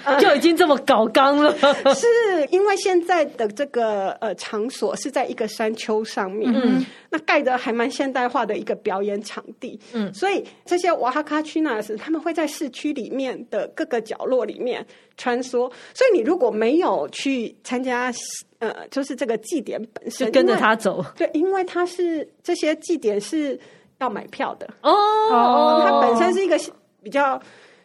[0.06, 1.56] 对，就已经这么搞刚了。
[1.96, 2.06] 是
[2.52, 14.86] 因为现在的这个呃场所是在一个山丘上面，嗯，那盖的还蛮现代化的一个表演场地，嗯，所以这些瓦哈卡区纳斯他们会在市区里面的各个角落里面
[15.18, 18.12] 穿梭，所以你如果没有去参加，
[18.60, 23.60] 呃，就是这个祭典本身，就跟着他走，对，因为他是这些祭典是。
[24.00, 24.68] 要买票的。
[24.82, 26.60] 哦，哦，它本身是一个
[27.02, 27.40] 比较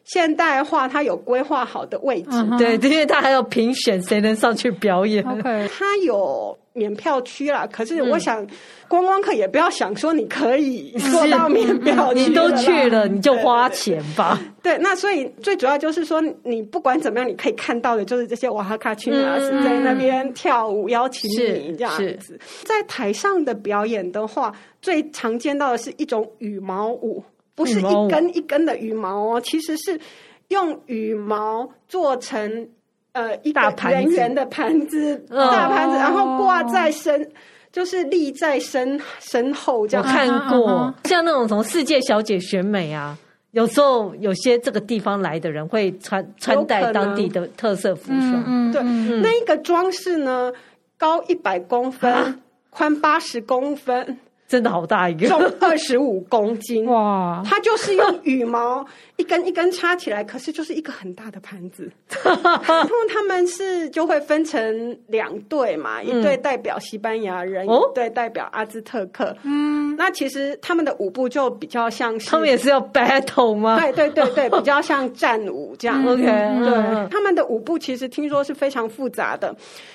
[0.04, 5.24] 现代化，它有规划好的位置，嗯、对，因为它还有评选谁能上去表演。
[5.76, 8.46] 它有免票区啦，可是我想
[8.88, 14.40] 观光客也不要想说你可以做到免票区， 你都去了你就花钱吧。
[14.62, 22.38] 对，那所以最主要就是说，你不管怎么样，你可以看到的就是这些瓦哈卡曲纳斯在那边跳舞，邀请你这样子。
[22.64, 24.54] 在台上的表演的话。
[24.82, 27.22] 最常见到的是一种羽毛舞，
[27.54, 30.00] 不是一根一根的羽毛哦，其实是
[30.48, 32.66] 用羽毛做成
[33.12, 37.30] 呃一个圆圆的盘子，大盘子，然后挂在身，
[37.70, 40.06] 就是立在身身后这样。
[40.06, 43.18] 我看过，像那种从世界小姐选美啊，
[43.52, 48.72] 有时候有些这个地方来的人会穿穿戴当地的特色服装。
[48.72, 48.82] 对，
[49.20, 50.52] 那一个装饰呢，
[50.96, 52.40] 高一百公分，
[52.70, 54.18] 宽八十公分。
[54.46, 57.40] 真的好大一个，重二十五公斤哇！
[57.44, 58.84] 它就是用羽毛
[59.20, 61.90] 一根一根插起来，可是就是一个很大的盘子。
[62.24, 69.36] 然后他们是就会分成两队嘛，一队代表西班牙人，一队代表阿兹特克。
[69.42, 73.78] 嗯，那其实他们的舞步就比较像是，他们也是要 battle 吗？
[73.78, 76.02] 对对对对， 比较像战舞这样。
[76.06, 79.54] OK，对，他们的舞步其实听说是非常复杂的，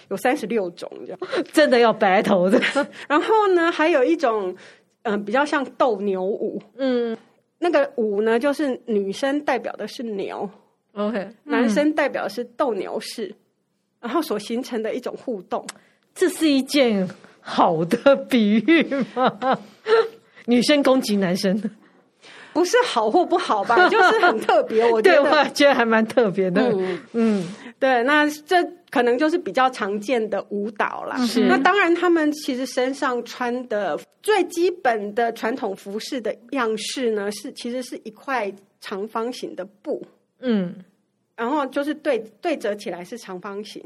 [0.10, 1.20] 有三十六种这样，
[1.52, 2.62] 真的要 battle 的。
[3.10, 4.56] 然后呢，还有一种。
[5.08, 6.60] 嗯、呃，比较像斗牛舞。
[6.78, 7.16] 嗯，
[7.60, 10.50] 那个五呢，就是女生代表的是牛
[10.94, 13.36] ，OK，男生代表的是斗牛士，嗯、
[14.02, 15.66] 然后所形成的一种互动。
[16.14, 17.08] 这是一件
[17.40, 18.84] 好的比喻
[19.16, 19.60] 吗？
[20.46, 21.60] 女生攻击男生？
[22.56, 24.90] 不是好或不好吧， 就是很特别。
[24.90, 26.62] 我觉得，对，我觉得还蛮特别的。
[26.72, 28.56] 嗯嗯，对，那这
[28.90, 31.18] 可能就是比较常见的舞蹈啦。
[31.26, 38.50] 是，那当然，他们其实身上穿的最基本的传统服饰的样式呢，是其实是一块
[38.80, 40.02] 长方形的布。
[40.40, 40.76] 嗯，
[41.36, 43.84] 然后就是对对折起来是长方形。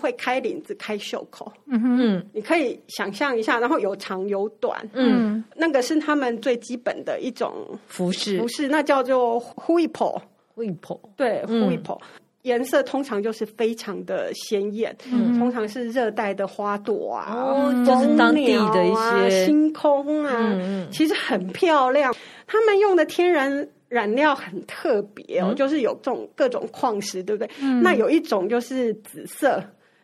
[0.00, 8.66] 会开领子、开袖口，嗯哼，你可以想象一下，然后有长有短，嗯，那个是他们最基本的一种服饰，服饰。
[8.66, 12.00] 那叫做 huipo，huipo，对，huipo，
[12.42, 22.14] 颜色通常就是非常的鲜艳，嗯，通常是热带的花朵啊，哦，就是当地的一些星空啊，其实很漂亮。
[22.46, 27.50] 他们用的天然染料很特别哦，就是有这种各种矿石，对不对？
[27.82, 29.62] 那有一种就是紫色。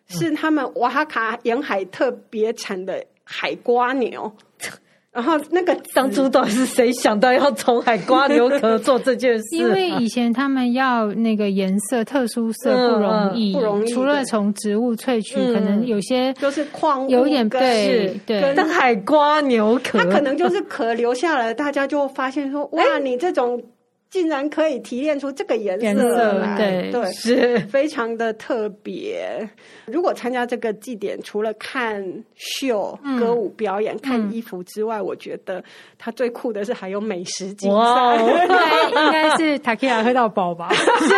[0.08, 4.30] 是他们瓦哈卡沿海特别产的海瓜牛，
[5.12, 9.56] 然后那个当初到底是谁想到要从海瓜牛壳做这件事？
[9.56, 13.88] 因为以前他们要那个颜色特殊色不容易，不容易。
[13.90, 18.52] 除了从植物萃取，可能有些就是矿物有点对对。
[18.54, 23.60] 但海瓜牛壳，它可能就是壳留下来，大家就发现说：哇，你这种。
[24.08, 29.48] 竟然可以提炼出这个颜色来，对对，是非常的特别。
[29.84, 32.02] 如果参加这个祭典，除了看
[32.34, 35.62] 秀、歌舞表演、看衣服之外，我觉得
[35.98, 38.16] 它最酷的是还有美食竞赛，
[38.88, 40.72] 应该是 Tequila 喝到饱吧？
[40.72, 41.14] 是，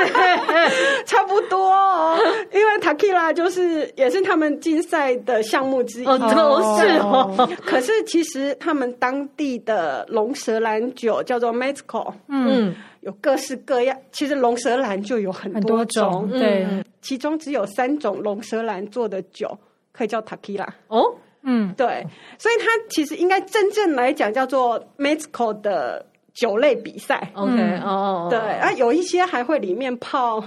[1.07, 2.19] 差不多哦。
[2.53, 7.49] 因为 Tequila 就是也是他们竞赛的项目之一，哦，都是哦。
[7.65, 12.75] 可是其实他们当地的龙舌兰酒叫做 Mezcal，嗯。
[13.09, 16.67] 有各式各样，其实龙舌兰就有很多种，多种对，
[17.01, 19.59] 其中只有三种龙舌兰做的酒
[19.93, 21.03] 可以叫 Tequila 哦，
[21.43, 22.07] 嗯，对，
[22.39, 26.05] 所以它其实应该真正来讲叫做 Mezcal 的
[26.35, 30.45] 酒类比赛，OK，哦、嗯，对，啊，有一些还会里面泡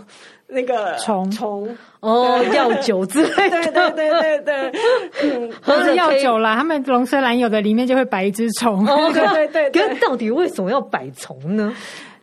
[0.48, 1.30] 那个虫。
[1.32, 1.76] 虫。
[2.02, 4.72] 哦，药酒之类的，对对对对对，
[5.22, 11.74] 嗯，喝着药酒啦，他们龙舌兰有的里面就会摆一只虫，哦，对对对，对，可是到底为什么要摆虫呢？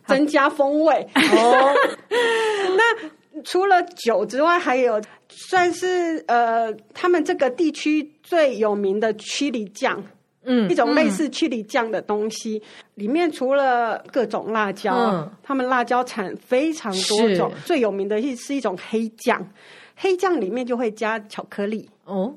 [0.09, 1.73] 增加风味哦。
[2.75, 10.03] 那除了酒之外，还有算是呃，他们这个地区最有名的曲里酱，
[10.43, 12.61] 嗯，一种类似曲里酱的东西。
[12.61, 17.51] 嗯、里面除了各种辣椒，嗯、他们辣椒产非常多种。
[17.65, 19.47] 最有名的是是一种黑酱，
[19.95, 22.35] 黑酱里面就会加巧克力哦。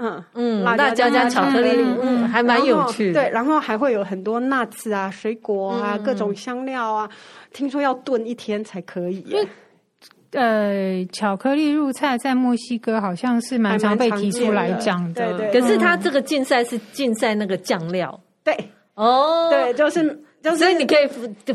[0.00, 1.70] 嗯嗯，辣椒加巧克力，
[2.02, 3.12] 嗯，还蛮有趣。
[3.12, 7.08] 对，然后还会有很多 nuts 啊、水果啊、各种香料啊。
[7.52, 9.24] 听说要炖一天才可以。
[10.32, 15.32] 呃，巧克力入菜在墨西哥好像是蛮常被提出来讲的。
[15.36, 15.60] 对对。
[15.60, 18.18] 可是它这个竞赛是竞赛那个酱料。
[18.42, 18.56] 对。
[18.94, 19.48] 哦。
[19.50, 20.22] 对，就是。
[20.42, 21.06] 就是所以你可以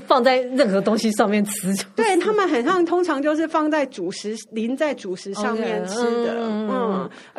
[0.06, 1.74] 放在任何东西上面吃。
[1.96, 6.36] 对，他们很像，通常就是放在主食，淋在主食上面吃的。
[6.38, 6.70] 嗯，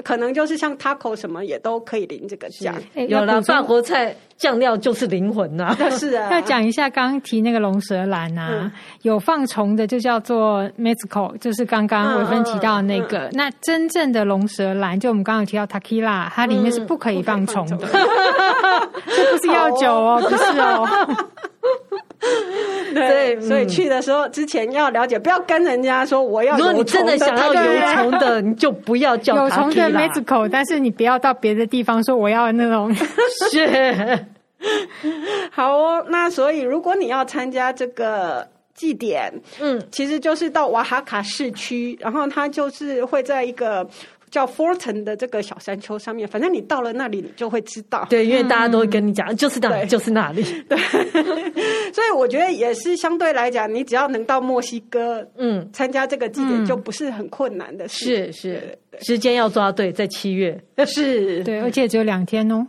[0.02, 2.74] 可能就是像 taco 什么也都可以淋这个酱。
[3.08, 5.76] 有了法国菜，酱料就是灵魂呐。
[5.92, 6.28] 是啊。
[6.32, 8.70] 要讲一下，刚刚提那个龙舌兰啊，
[9.02, 13.28] 有放虫的就叫做 mezcal，就是刚刚伟芬提到的那个。
[13.32, 17.86] 那真正的龙舌兰，就我们刚刚提到 tequila，它里面是不可以放虫的。
[19.06, 20.86] 这不是药酒哦，不是哦。
[22.94, 26.56] 对，所以去的时候之前要了解，不要跟人家说我要。
[26.56, 32.94] 如果你真的想要有虫的，你就不要叫有虫的 Mezcal，但是你不要到别的地方说我要那种。
[33.50, 34.25] 是，
[35.50, 36.04] 好哦。
[36.08, 43.88] 那所以如果你要参加这个祭典，嗯，其实就是到瓦哈卡市区，然后它就是会在一个。
[44.28, 48.04] 叫 Fortin 的这个小山丘上面，反正你到了那里，你就会知道。
[48.10, 50.42] 对，因为大家都会跟你讲，嗯、就是那里，就是那里。
[50.68, 50.76] 对，
[51.92, 58.30] 所以我觉得也是相对来讲，你只要能到墨西哥，嗯，参加这个祭典，就不是很困难的事。
[58.32, 60.60] 是是，时间要抓对，在七月。
[60.84, 62.66] 是， 对，而且只有两天哦。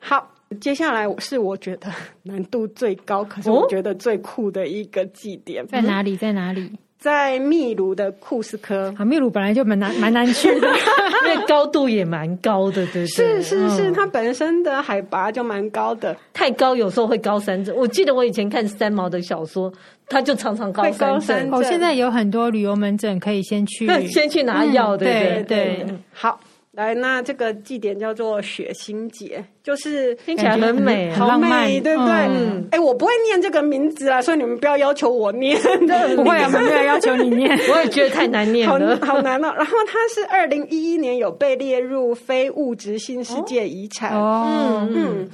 [0.00, 0.28] 好，
[0.60, 1.88] 接下来是我觉得
[2.22, 6.16] 难度最高，可是我觉得最酷的一个祭典，在哪里？
[6.16, 6.72] 在哪里？
[6.98, 10.68] 在秘鲁的库斯科啊，秘鲁本来就蛮难蛮难去的，
[11.24, 13.40] 因为高度也蛮高的，对不对？
[13.40, 17.74] 是是是，它本身的海拔就蛮高的，太高有时候会高山症。
[17.74, 19.72] 我记得我以前看三毛的小说，
[20.08, 21.50] 他就常常高山症。
[21.50, 25.86] 哦，现在有很多旅游门诊可以先去， 先去拿药，对对对。
[26.12, 26.38] 好。
[26.72, 32.14] 来，那这个祭典叫做血星节，就是听起来很美，好美，对不对？
[32.28, 35.60] 嗯，哎，我不会念这个名字啊，所以你们不要要求我念。
[36.16, 39.52] 不会啊，我们没有要求你念， 我也觉得太难念了，好，好难哦。
[39.56, 44.16] 然后它是二零一一年有被列入非物质新世界遗产。
[44.16, 45.30] 哦，嗯嗯。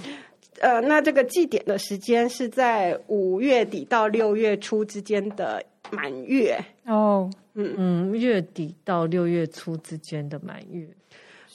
[0.60, 10.88] 呃，那这个祭典的时间是在五月底到六月初之间的满月哦，嗯嗯，月底到六月初之间的满月，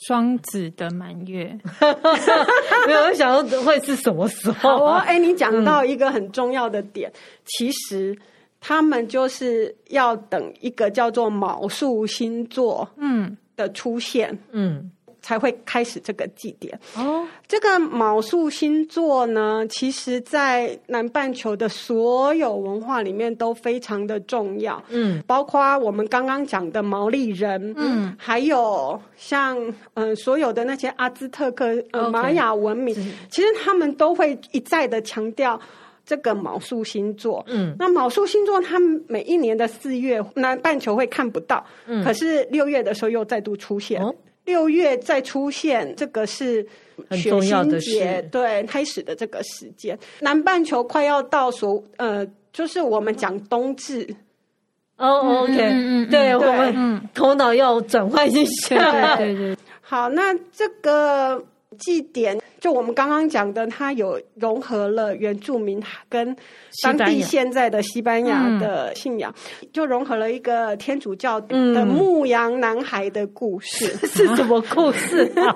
[0.08, 1.58] 双子的满月，
[2.88, 5.00] 没有想到会是什么时候啊？
[5.06, 8.18] 哎，你讲到一个很重要的点，嗯、其实
[8.60, 14.78] 他们就是要等一个叫做卯宿星座嗯的出现嗯。
[14.78, 14.92] 嗯
[15.22, 17.28] 才会开始这个祭典哦。
[17.48, 24.82] 这个卯宿星座呢，其实在南半球的所有文化里面都非常的重要。
[24.90, 29.58] 嗯，包括我们刚刚讲的毛利人，嗯，还有像
[29.94, 32.96] 嗯、呃、所有的那些阿兹特克呃玛雅文明，
[33.30, 35.60] 其实他们都会一再的强调
[36.06, 37.44] 这个卯宿星座。
[37.48, 44.02] 嗯，那卯宿星座，他们每一年的四月南半球会看不到，嗯，可是六月的时候又再度出现。
[44.02, 44.16] 哦
[44.46, 46.64] 六月再出现，这个是
[47.12, 49.98] 血腥节对开始的这个时间。
[50.20, 54.16] 南半球快要到所呃，就是我们讲冬至。
[54.98, 59.16] 哦、oh,，OK，嗯，对，对我们头脑要转换一下。
[59.18, 59.58] 对对对。
[59.82, 61.44] 好，那这个。
[61.82, 66.36] 祭典就我们刚刚讲的，它有融合了原住民跟
[66.84, 69.34] 当地现在的西班牙的信仰，
[69.74, 75.56] 就融合了一个天主教的牧羊男孩的故事，嗯、 是什么故事啊？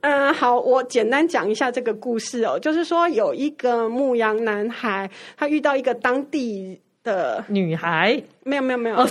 [0.00, 6.80] 嗯， 好，我简单讲一下这个故事哦，就是说有一个牧羊男孩，他遇到一个当地。
[7.04, 9.08] 的女孩没有没有没有，哦、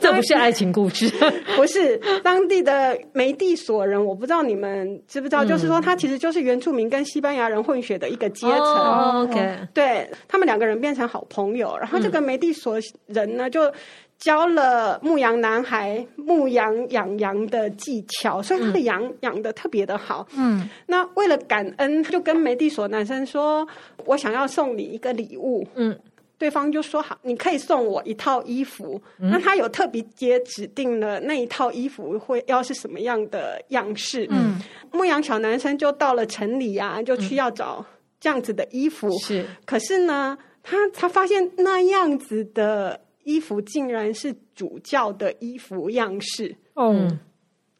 [0.00, 1.10] 这不是爱情故事，
[1.56, 8.56] 不是当地的梅地索人，我不知道你们知不知道，嗯、就是说他其实就是原住民跟西班牙人混血的一个阶层。
[8.56, 13.72] 哦、OK，对他们两个人变成好朋友，然后这个梅地索人呢，就
[14.18, 20.26] 教了牧羊男孩牧羊养羊的技巧，所以他的羊养的特别的好。
[20.36, 23.66] 嗯，那为了感恩，就跟梅地索男生说
[24.06, 25.98] ：“我想要送你一个礼物。”嗯。
[26.40, 28.98] 对方就说好，你可以送我一套衣服。
[29.18, 34.26] 嗯、那他有特别接指定了那一套衣服会要是什么样的样式。
[34.30, 34.58] 嗯，
[34.90, 37.84] 牧羊小男生就到了城里啊，就去要找
[38.18, 39.10] 这样子的衣服。
[39.18, 46.56] 是、嗯，可是呢，他他发现那样子的衣服竟然是主教的衣服样式。
[46.74, 47.18] 嗯，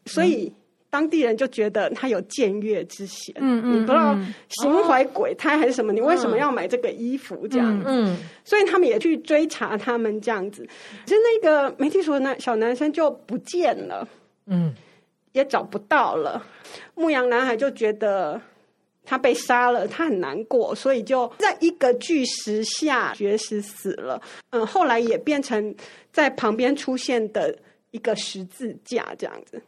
[0.04, 0.52] 所以。
[0.90, 4.18] 当地人就觉得他有僭越之嫌，嗯嗯，你不知道
[4.48, 5.92] 心怀鬼胎还是什么？
[5.92, 7.84] 你为什么要买这个衣服这样子？
[7.86, 10.68] 嗯，所以他们也去追查他们这样子，
[11.06, 14.06] 其实那个梅地索的小男生就不见了，
[14.46, 14.74] 嗯，
[15.32, 16.44] 也找不到了。
[16.96, 18.40] 牧羊男孩就觉得
[19.04, 24.20] 他被杀了，他很难过，所以就在一个巨石下绝食死了。
[24.50, 25.72] 嗯，后来也变成
[26.12, 27.56] 在旁边出现的
[27.92, 29.62] 一个十字架这样子。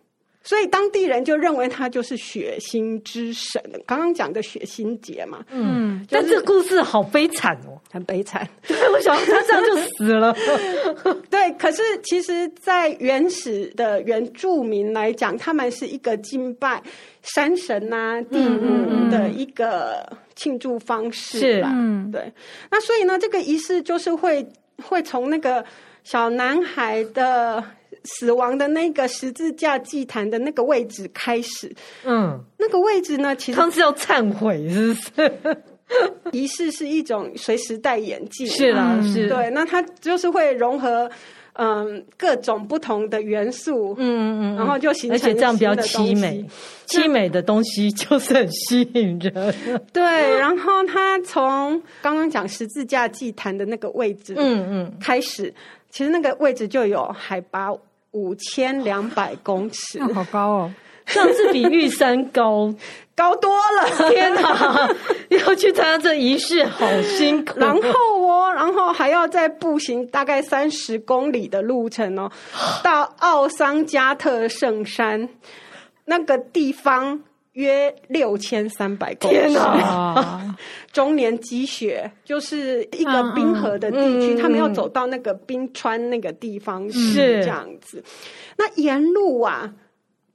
[0.45, 5.45] 所以当地人就认为他就是血腥之神，刚刚讲的血腥节嘛。
[5.51, 8.47] 嗯，就是、但这故事好悲惨哦，很悲惨。
[8.67, 10.35] 对，我想他这样就死了。
[11.31, 16.83] 对，可是其实，在原始的原住民来讲，他们是一个敬拜
[17.23, 21.71] 山神啊、地母的一个庆祝方式吧。
[21.73, 22.33] 嗯，对。
[22.69, 24.45] 那所以呢，这个仪式就是会
[24.83, 25.65] 会从那个
[26.03, 27.63] 小男孩的。
[28.05, 31.73] 死亡的那个十字架祭坛的那个位置开始，
[32.05, 35.57] 嗯，那个位置呢，其实他是要忏悔，是不是？
[36.33, 39.29] 仪式是一种随时戴眼镜，是啦，是。
[39.29, 41.11] 对，那它就是会融合，
[41.53, 46.43] 嗯，各种不同的元素，嗯嗯，然后就形成，而且这样比较凄美，
[46.87, 49.55] 凄美的东西就是很吸引人。
[49.93, 50.03] 对，
[50.39, 55.53] 然后他从刚刚讲十字架祭坛的那个位置，嗯嗯，开始，
[55.91, 57.71] 其实那个位置就有海拔。
[58.13, 60.75] 五千两百公尺，哦， 好高哦！
[61.07, 62.73] 上次比玉山高
[63.17, 64.09] 高多了。
[64.11, 64.89] 天哪，
[65.31, 67.59] 要去参加这仪式，好辛苦。
[67.59, 72.31] 然后哦，然后还要再步行大概三十公里的路程哦，
[72.85, 75.29] 到奥桑加特圣山
[76.05, 77.21] 那个地方。
[77.53, 80.57] 约六千三百公里，天哪！
[80.91, 88.03] 终年积雪，就是一个冰河的地区，他们要走到那个冰川那个地方是这样子。
[88.57, 89.71] 那沿路啊，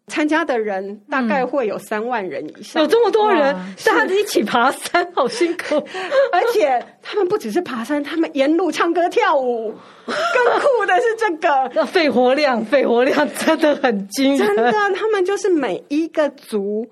[0.08, 5.76] 参加的人大概会有三万人以上，有这么多人，大家一起爬山，好辛苦。
[6.32, 9.74] 而且他们不只是爬山，他们沿路唱歌跳舞。
[10.06, 14.48] 更酷的是这个， 那肺活量，肺活量真的很惊人。
[14.48, 16.88] 真的，他们就是每一个族。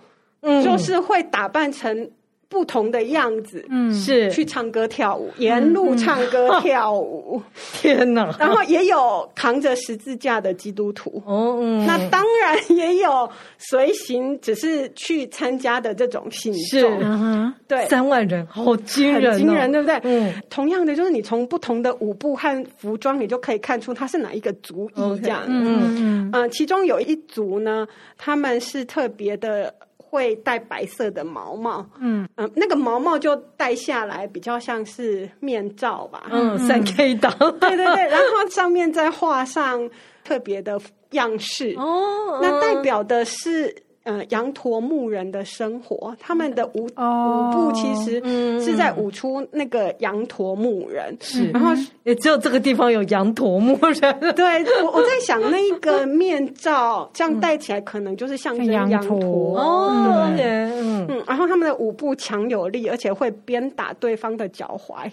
[0.63, 2.09] 就是会打扮成
[2.47, 7.41] 不同的样子，嗯，是去唱歌跳舞，沿路唱歌跳舞。
[7.73, 8.33] 天哪！
[8.39, 17.01] 然后也有扛着十字架的基督徒哦，嗯，那当然也有随行，只是去参加的这种信众。
[17.01, 19.99] 是，对，三万人，好惊人，很惊人，对不对？
[20.03, 25.41] 嗯，同样的，就是你从不同的舞步和服装，你就可以看出他是哪一个族裔这样。
[25.47, 27.85] 嗯嗯，其中有一族呢，
[28.17, 29.73] 他们是特别的。
[30.15, 32.27] 会戴白色的毛帽，嗯。
[32.37, 39.89] 嗯，那个毛帽就戴下来比较像是面罩吧，嗯，三 K 党，对对对， 然后上面再画上
[40.23, 40.79] 特别的
[41.11, 43.83] 样式，哦，那代表的是。
[44.05, 48.21] 呃，羊驼牧人的生活，他们的舞、哦、舞步其实
[48.63, 51.71] 是在舞出那个羊驼牧人，是，然后
[52.03, 54.19] 也只有这个地方有羊驼牧人。
[54.35, 59.59] 对，我我在想那一个面罩这样戴起来，可能就是象征羊驼。
[59.59, 59.91] 哦，
[60.37, 61.07] 嗯。
[61.07, 65.09] 嗯，然后他们的舞步强有力，而且会鞭打对方的脚踝，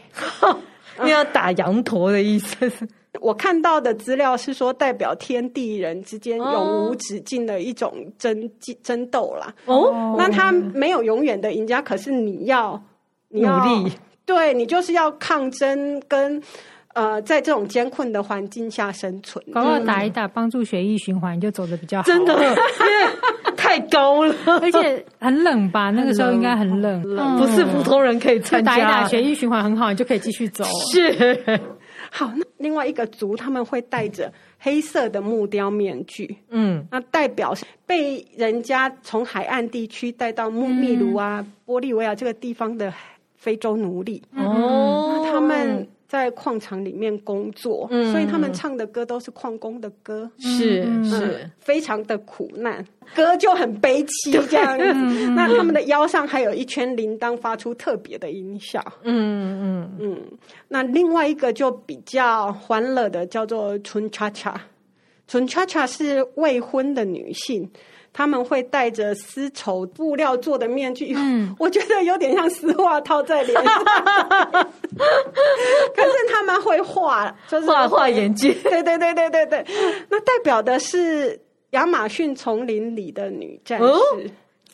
[1.03, 2.71] 你要打羊驼的意思。
[3.21, 9.53] 我看到的资料是说，代表天地人之间永无止境的一种争竞争斗啦。
[9.67, 12.83] 哦，那他没有永远的赢家，可是你要
[13.29, 13.93] 努力，
[14.25, 16.43] 对你就是要抗争跟
[16.95, 19.45] 呃，在这种艰困的环境下生存。
[19.53, 22.05] 搞不好打一打，帮助血液循环，就走的比较好。
[22.05, 22.57] 真的，因为
[23.57, 25.91] 太高了， 而且很冷吧？
[25.97, 28.73] 那个时候应该很冷，冷，不是普通人可以参加。
[28.73, 30.65] 打一打，血液循环很好，你就可以继续走。
[30.91, 31.61] 是。
[32.15, 42.93] 好，那另外一个族他们会戴着黑色的木雕面具，嗯，那代表是被人家从海岸地区带到秘秘鲁啊、嗯、玻利维亚这个地方的
[43.35, 44.23] 非洲奴隶。
[44.37, 45.89] 哦，那他们。
[46.13, 54.85] 在矿场里面工作，嗯，所以他们唱的歌都是矿工的歌，是、嗯、是、嗯，非常的苦难，歌就很悲凄这样子。
[54.89, 58.79] 嗯、那他们的腰上还有一圈铃铛，发出特别的音效。
[59.05, 60.23] 嗯嗯嗯。
[60.69, 64.61] 那另外一个就比较欢乐的，叫做春恰恰。
[65.27, 67.67] 春恰恰是未婚的女性。
[68.13, 73.75] 他们会戴着丝绸布料做的面具，嗯， 我觉得有点像丝袜套在脸上。
[75.95, 78.55] 可是他们会画，就是画画眼睛。
[78.63, 79.65] 对对对对对对，
[80.11, 81.41] 那代表的是
[81.71, 84.07] 亚马逊丛林里的女战士，哦、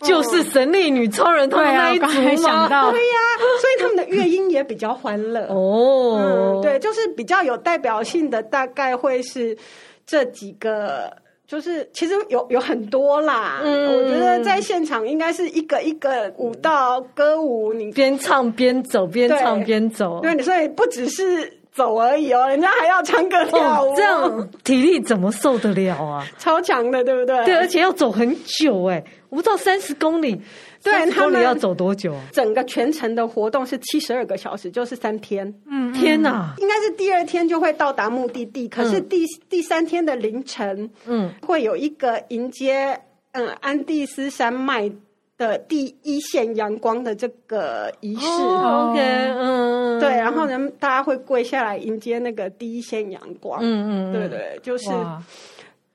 [0.02, 2.06] 就是神力女超人他们那一组
[2.42, 5.46] 想到对呀、啊，所以他们的乐音也比较欢乐。
[5.48, 9.56] 哦、嗯，对，就是比较有代表性的，大概会是
[10.04, 11.16] 这几个。
[11.48, 26.26] 就是其实有有很多啦，嗯，我觉得在现场应该是一个一个舞蹈歌舞，你边唱边走，边唱边走，对，所以不只是走而已哦，人家还要唱歌跳舞，哦，这样体力怎么受得了啊？
[26.38, 27.42] 超强的，对不对？
[27.46, 30.38] 对，而且要走很久哎，我不知道三十公里。
[30.82, 32.22] 对，他们要走多久啊？
[32.32, 35.52] 整个全程的活动是七十二个小时，就是三天。
[35.66, 36.54] 嗯，天哪！
[36.58, 42.98] 应该是第二天就会到达目的地，可是第、嗯、第三天的凌晨，嗯，会有一个迎接
[43.32, 44.90] 嗯安第斯山脉
[45.36, 48.26] 的第一线阳光的这个仪式。
[48.26, 53.60] 哦、OK，嗯，对，然后呢，大家会跪下来迎接那个第一线阳光。
[53.62, 54.88] 嗯嗯，对对，就是。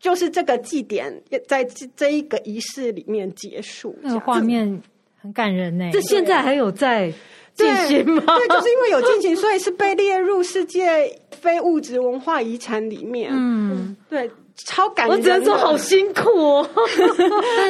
[0.03, 4.81] 就是这个祭典在这这一个仪式里面结束，那个画面
[5.15, 5.89] 很感人呢。
[5.93, 7.09] 这现在还有在
[7.53, 8.21] 进行吗？
[8.25, 13.31] 对，就是因为有进行，所以是被列入世界非物质文化遗产里面。
[13.31, 14.29] 嗯，对。
[14.67, 16.69] 超感人，我只能说好辛苦哦。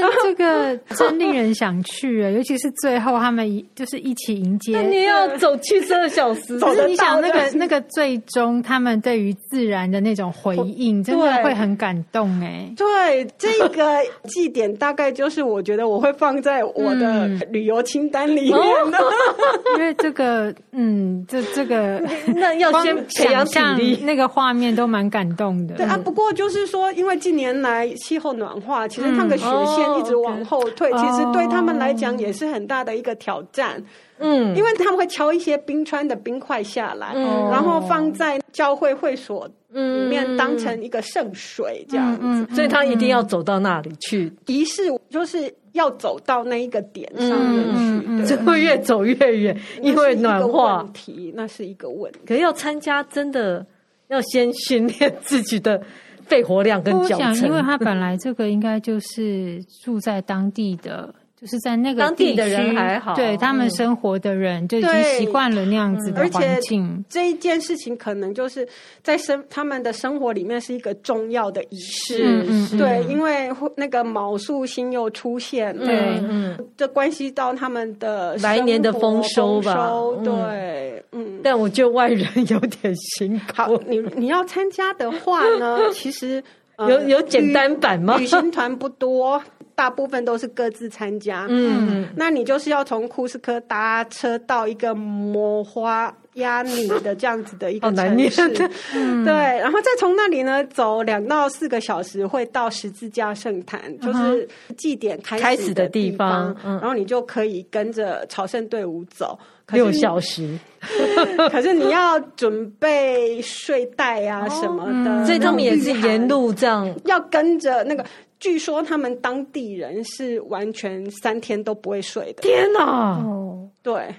[0.02, 4.82] 但这个真令人想去啊，尤其是最后他们一就是一起迎接。
[4.82, 12.70] 你要走七十二小时， 可是你想那个那个最终他们对于自然的那种回应，真的会很感动哎。
[12.76, 18.60] 对，这个祭典大概就是我觉得我会放在我的旅游清单里面
[18.92, 18.98] 的，
[19.78, 22.02] 因为这个嗯，这这个
[22.36, 25.76] 那要先培养体力，那个画面都蛮感动的。
[25.76, 26.73] 对啊，不过就是。
[26.74, 33.84] 说，因为近年来气候暖化，其实那个雪线一直往后退，嗯哦 okay、其实对他们来讲也是很大的一个挑战。
[34.18, 50.78] 嗯，因为他们会敲一些冰川的冰块下来，嗯、然后放在教会会所里面当成一个圣水这样子，嗯嗯、所以他一定要走到那里去仪式，就是要走到那一个点上面去，就会越走越远，因为暖化。
[50.78, 52.20] 问题，那是一个问题。
[52.26, 53.64] 可是要参加，真的
[54.08, 55.80] 要先训练自己的。
[56.26, 61.14] 肺活量跟脚程，因为他本来这个应该就是住在当地的，
[61.44, 66.32] 就是在那个当地的人还好，对他们生活的人就已经习惯了那样子的环
[66.62, 66.90] 境。
[66.90, 68.66] 而且这一件事情可能就是
[69.02, 81.42] 在生他们的生活里面是一个重要的仪式，嗯嗯、对，因为那个卯宿星又出现，对，嗯，这关系到他们的来年的丰收吧，收对，嗯。
[81.44, 83.54] 但我觉得外人有点辛苦。
[83.54, 86.42] 好，你你要参加的话呢， 其实、
[86.78, 88.16] 呃、有有简单版吗？
[88.16, 89.44] 旅行团不多。
[89.76, 104.48] 大部分都是各自参加，嗯，那你就是要从库斯科搭车到一个摩花亚尼的这样子的一个城市，嗯、对，然后再从那里呢走两到四个小时会到十字架圣坛，嗯、就是
[104.78, 109.38] 祭典开始的地方，嗯、然后你就可以跟着朝圣队伍走
[109.72, 110.58] 六小时，
[111.52, 118.06] 可是你要准备睡袋啊什么的，哦嗯、所以他们也是沿路这样要跟着那个。
[118.40, 122.42] 据说他们当地人是完全三天都不会睡的。
[122.42, 123.18] 天哪！
[123.26, 124.14] 哦，对，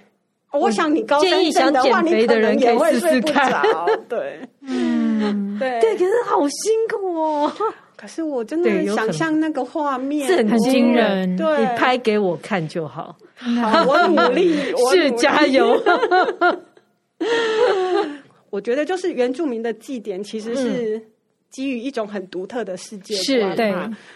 [0.50, 3.86] 我想你高山症的话，你的人也会睡不着。
[4.08, 7.52] 对，嗯，对，对，可是好辛苦哦。
[8.04, 11.34] 可是我真的想象那个画面，是很惊人。
[11.38, 13.16] 对，你拍给我看就好。
[13.34, 14.54] 好，我努力，
[14.92, 15.82] 是加油。
[18.50, 21.02] 我觉得就是原住民的祭典其实是。
[21.48, 23.72] 基于一种很独特的世界观，是，对，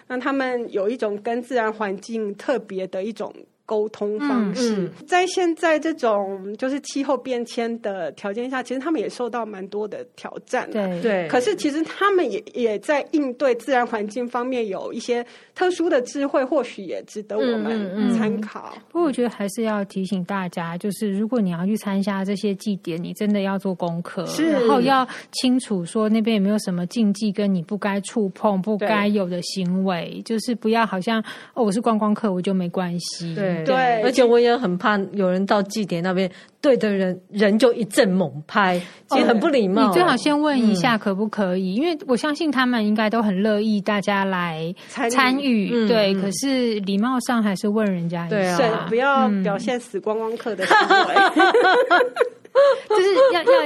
[0.09, 3.33] 那他们有一种跟自然环境特别的一种。
[3.69, 10.67] 沟通方式，嗯嗯、在现在这种就是气候变迁的条件下，其实他们也受到蛮多的挑战。
[10.71, 11.29] 对对。
[11.29, 15.23] 可是其实他们也也在应对自然环境方面有一些
[15.55, 18.73] 特殊的智慧，或许也值得我们参考。
[18.91, 33.35] 不过、我觉得还是要提醒大家，就是如果你要去参加这些祭典，你真的要做功课，是然后要清楚说那边有没有什么禁忌，跟你不该触碰、不该有的行为，就是不要好像哦，我是观光客，我就没关系。
[33.35, 33.58] 对。
[33.65, 36.31] 对，而且我也很怕有人到祭典那边
[36.61, 39.87] 对的人人就一阵猛拍，其实很不礼貌。
[39.87, 45.87] 你最好先问一下可不可以，因为我相信他们应该都很乐意大家来参与。
[45.87, 50.77] 对，可是礼貌上还是问人家一下，对，不要表现死光光客的行
[51.09, 51.15] 为，
[52.89, 53.65] 就是要要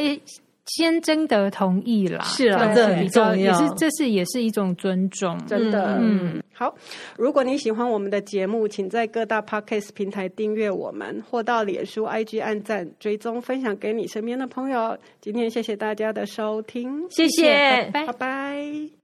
[0.67, 2.23] 先征得同意啦。
[2.25, 6.43] 是啊，这很重要，也是这是也是一种尊重，真的，嗯。
[6.55, 6.73] 好，
[7.17, 14.97] 如果你喜欢我们的节目，请在各大 Podcast 平台订阅我们，或到脸书 IG 按赞、追踪、分享给你身边的朋友。
[15.21, 18.07] 今天谢谢大家的收听，谢谢，拜拜。
[18.07, 19.02] 拜拜。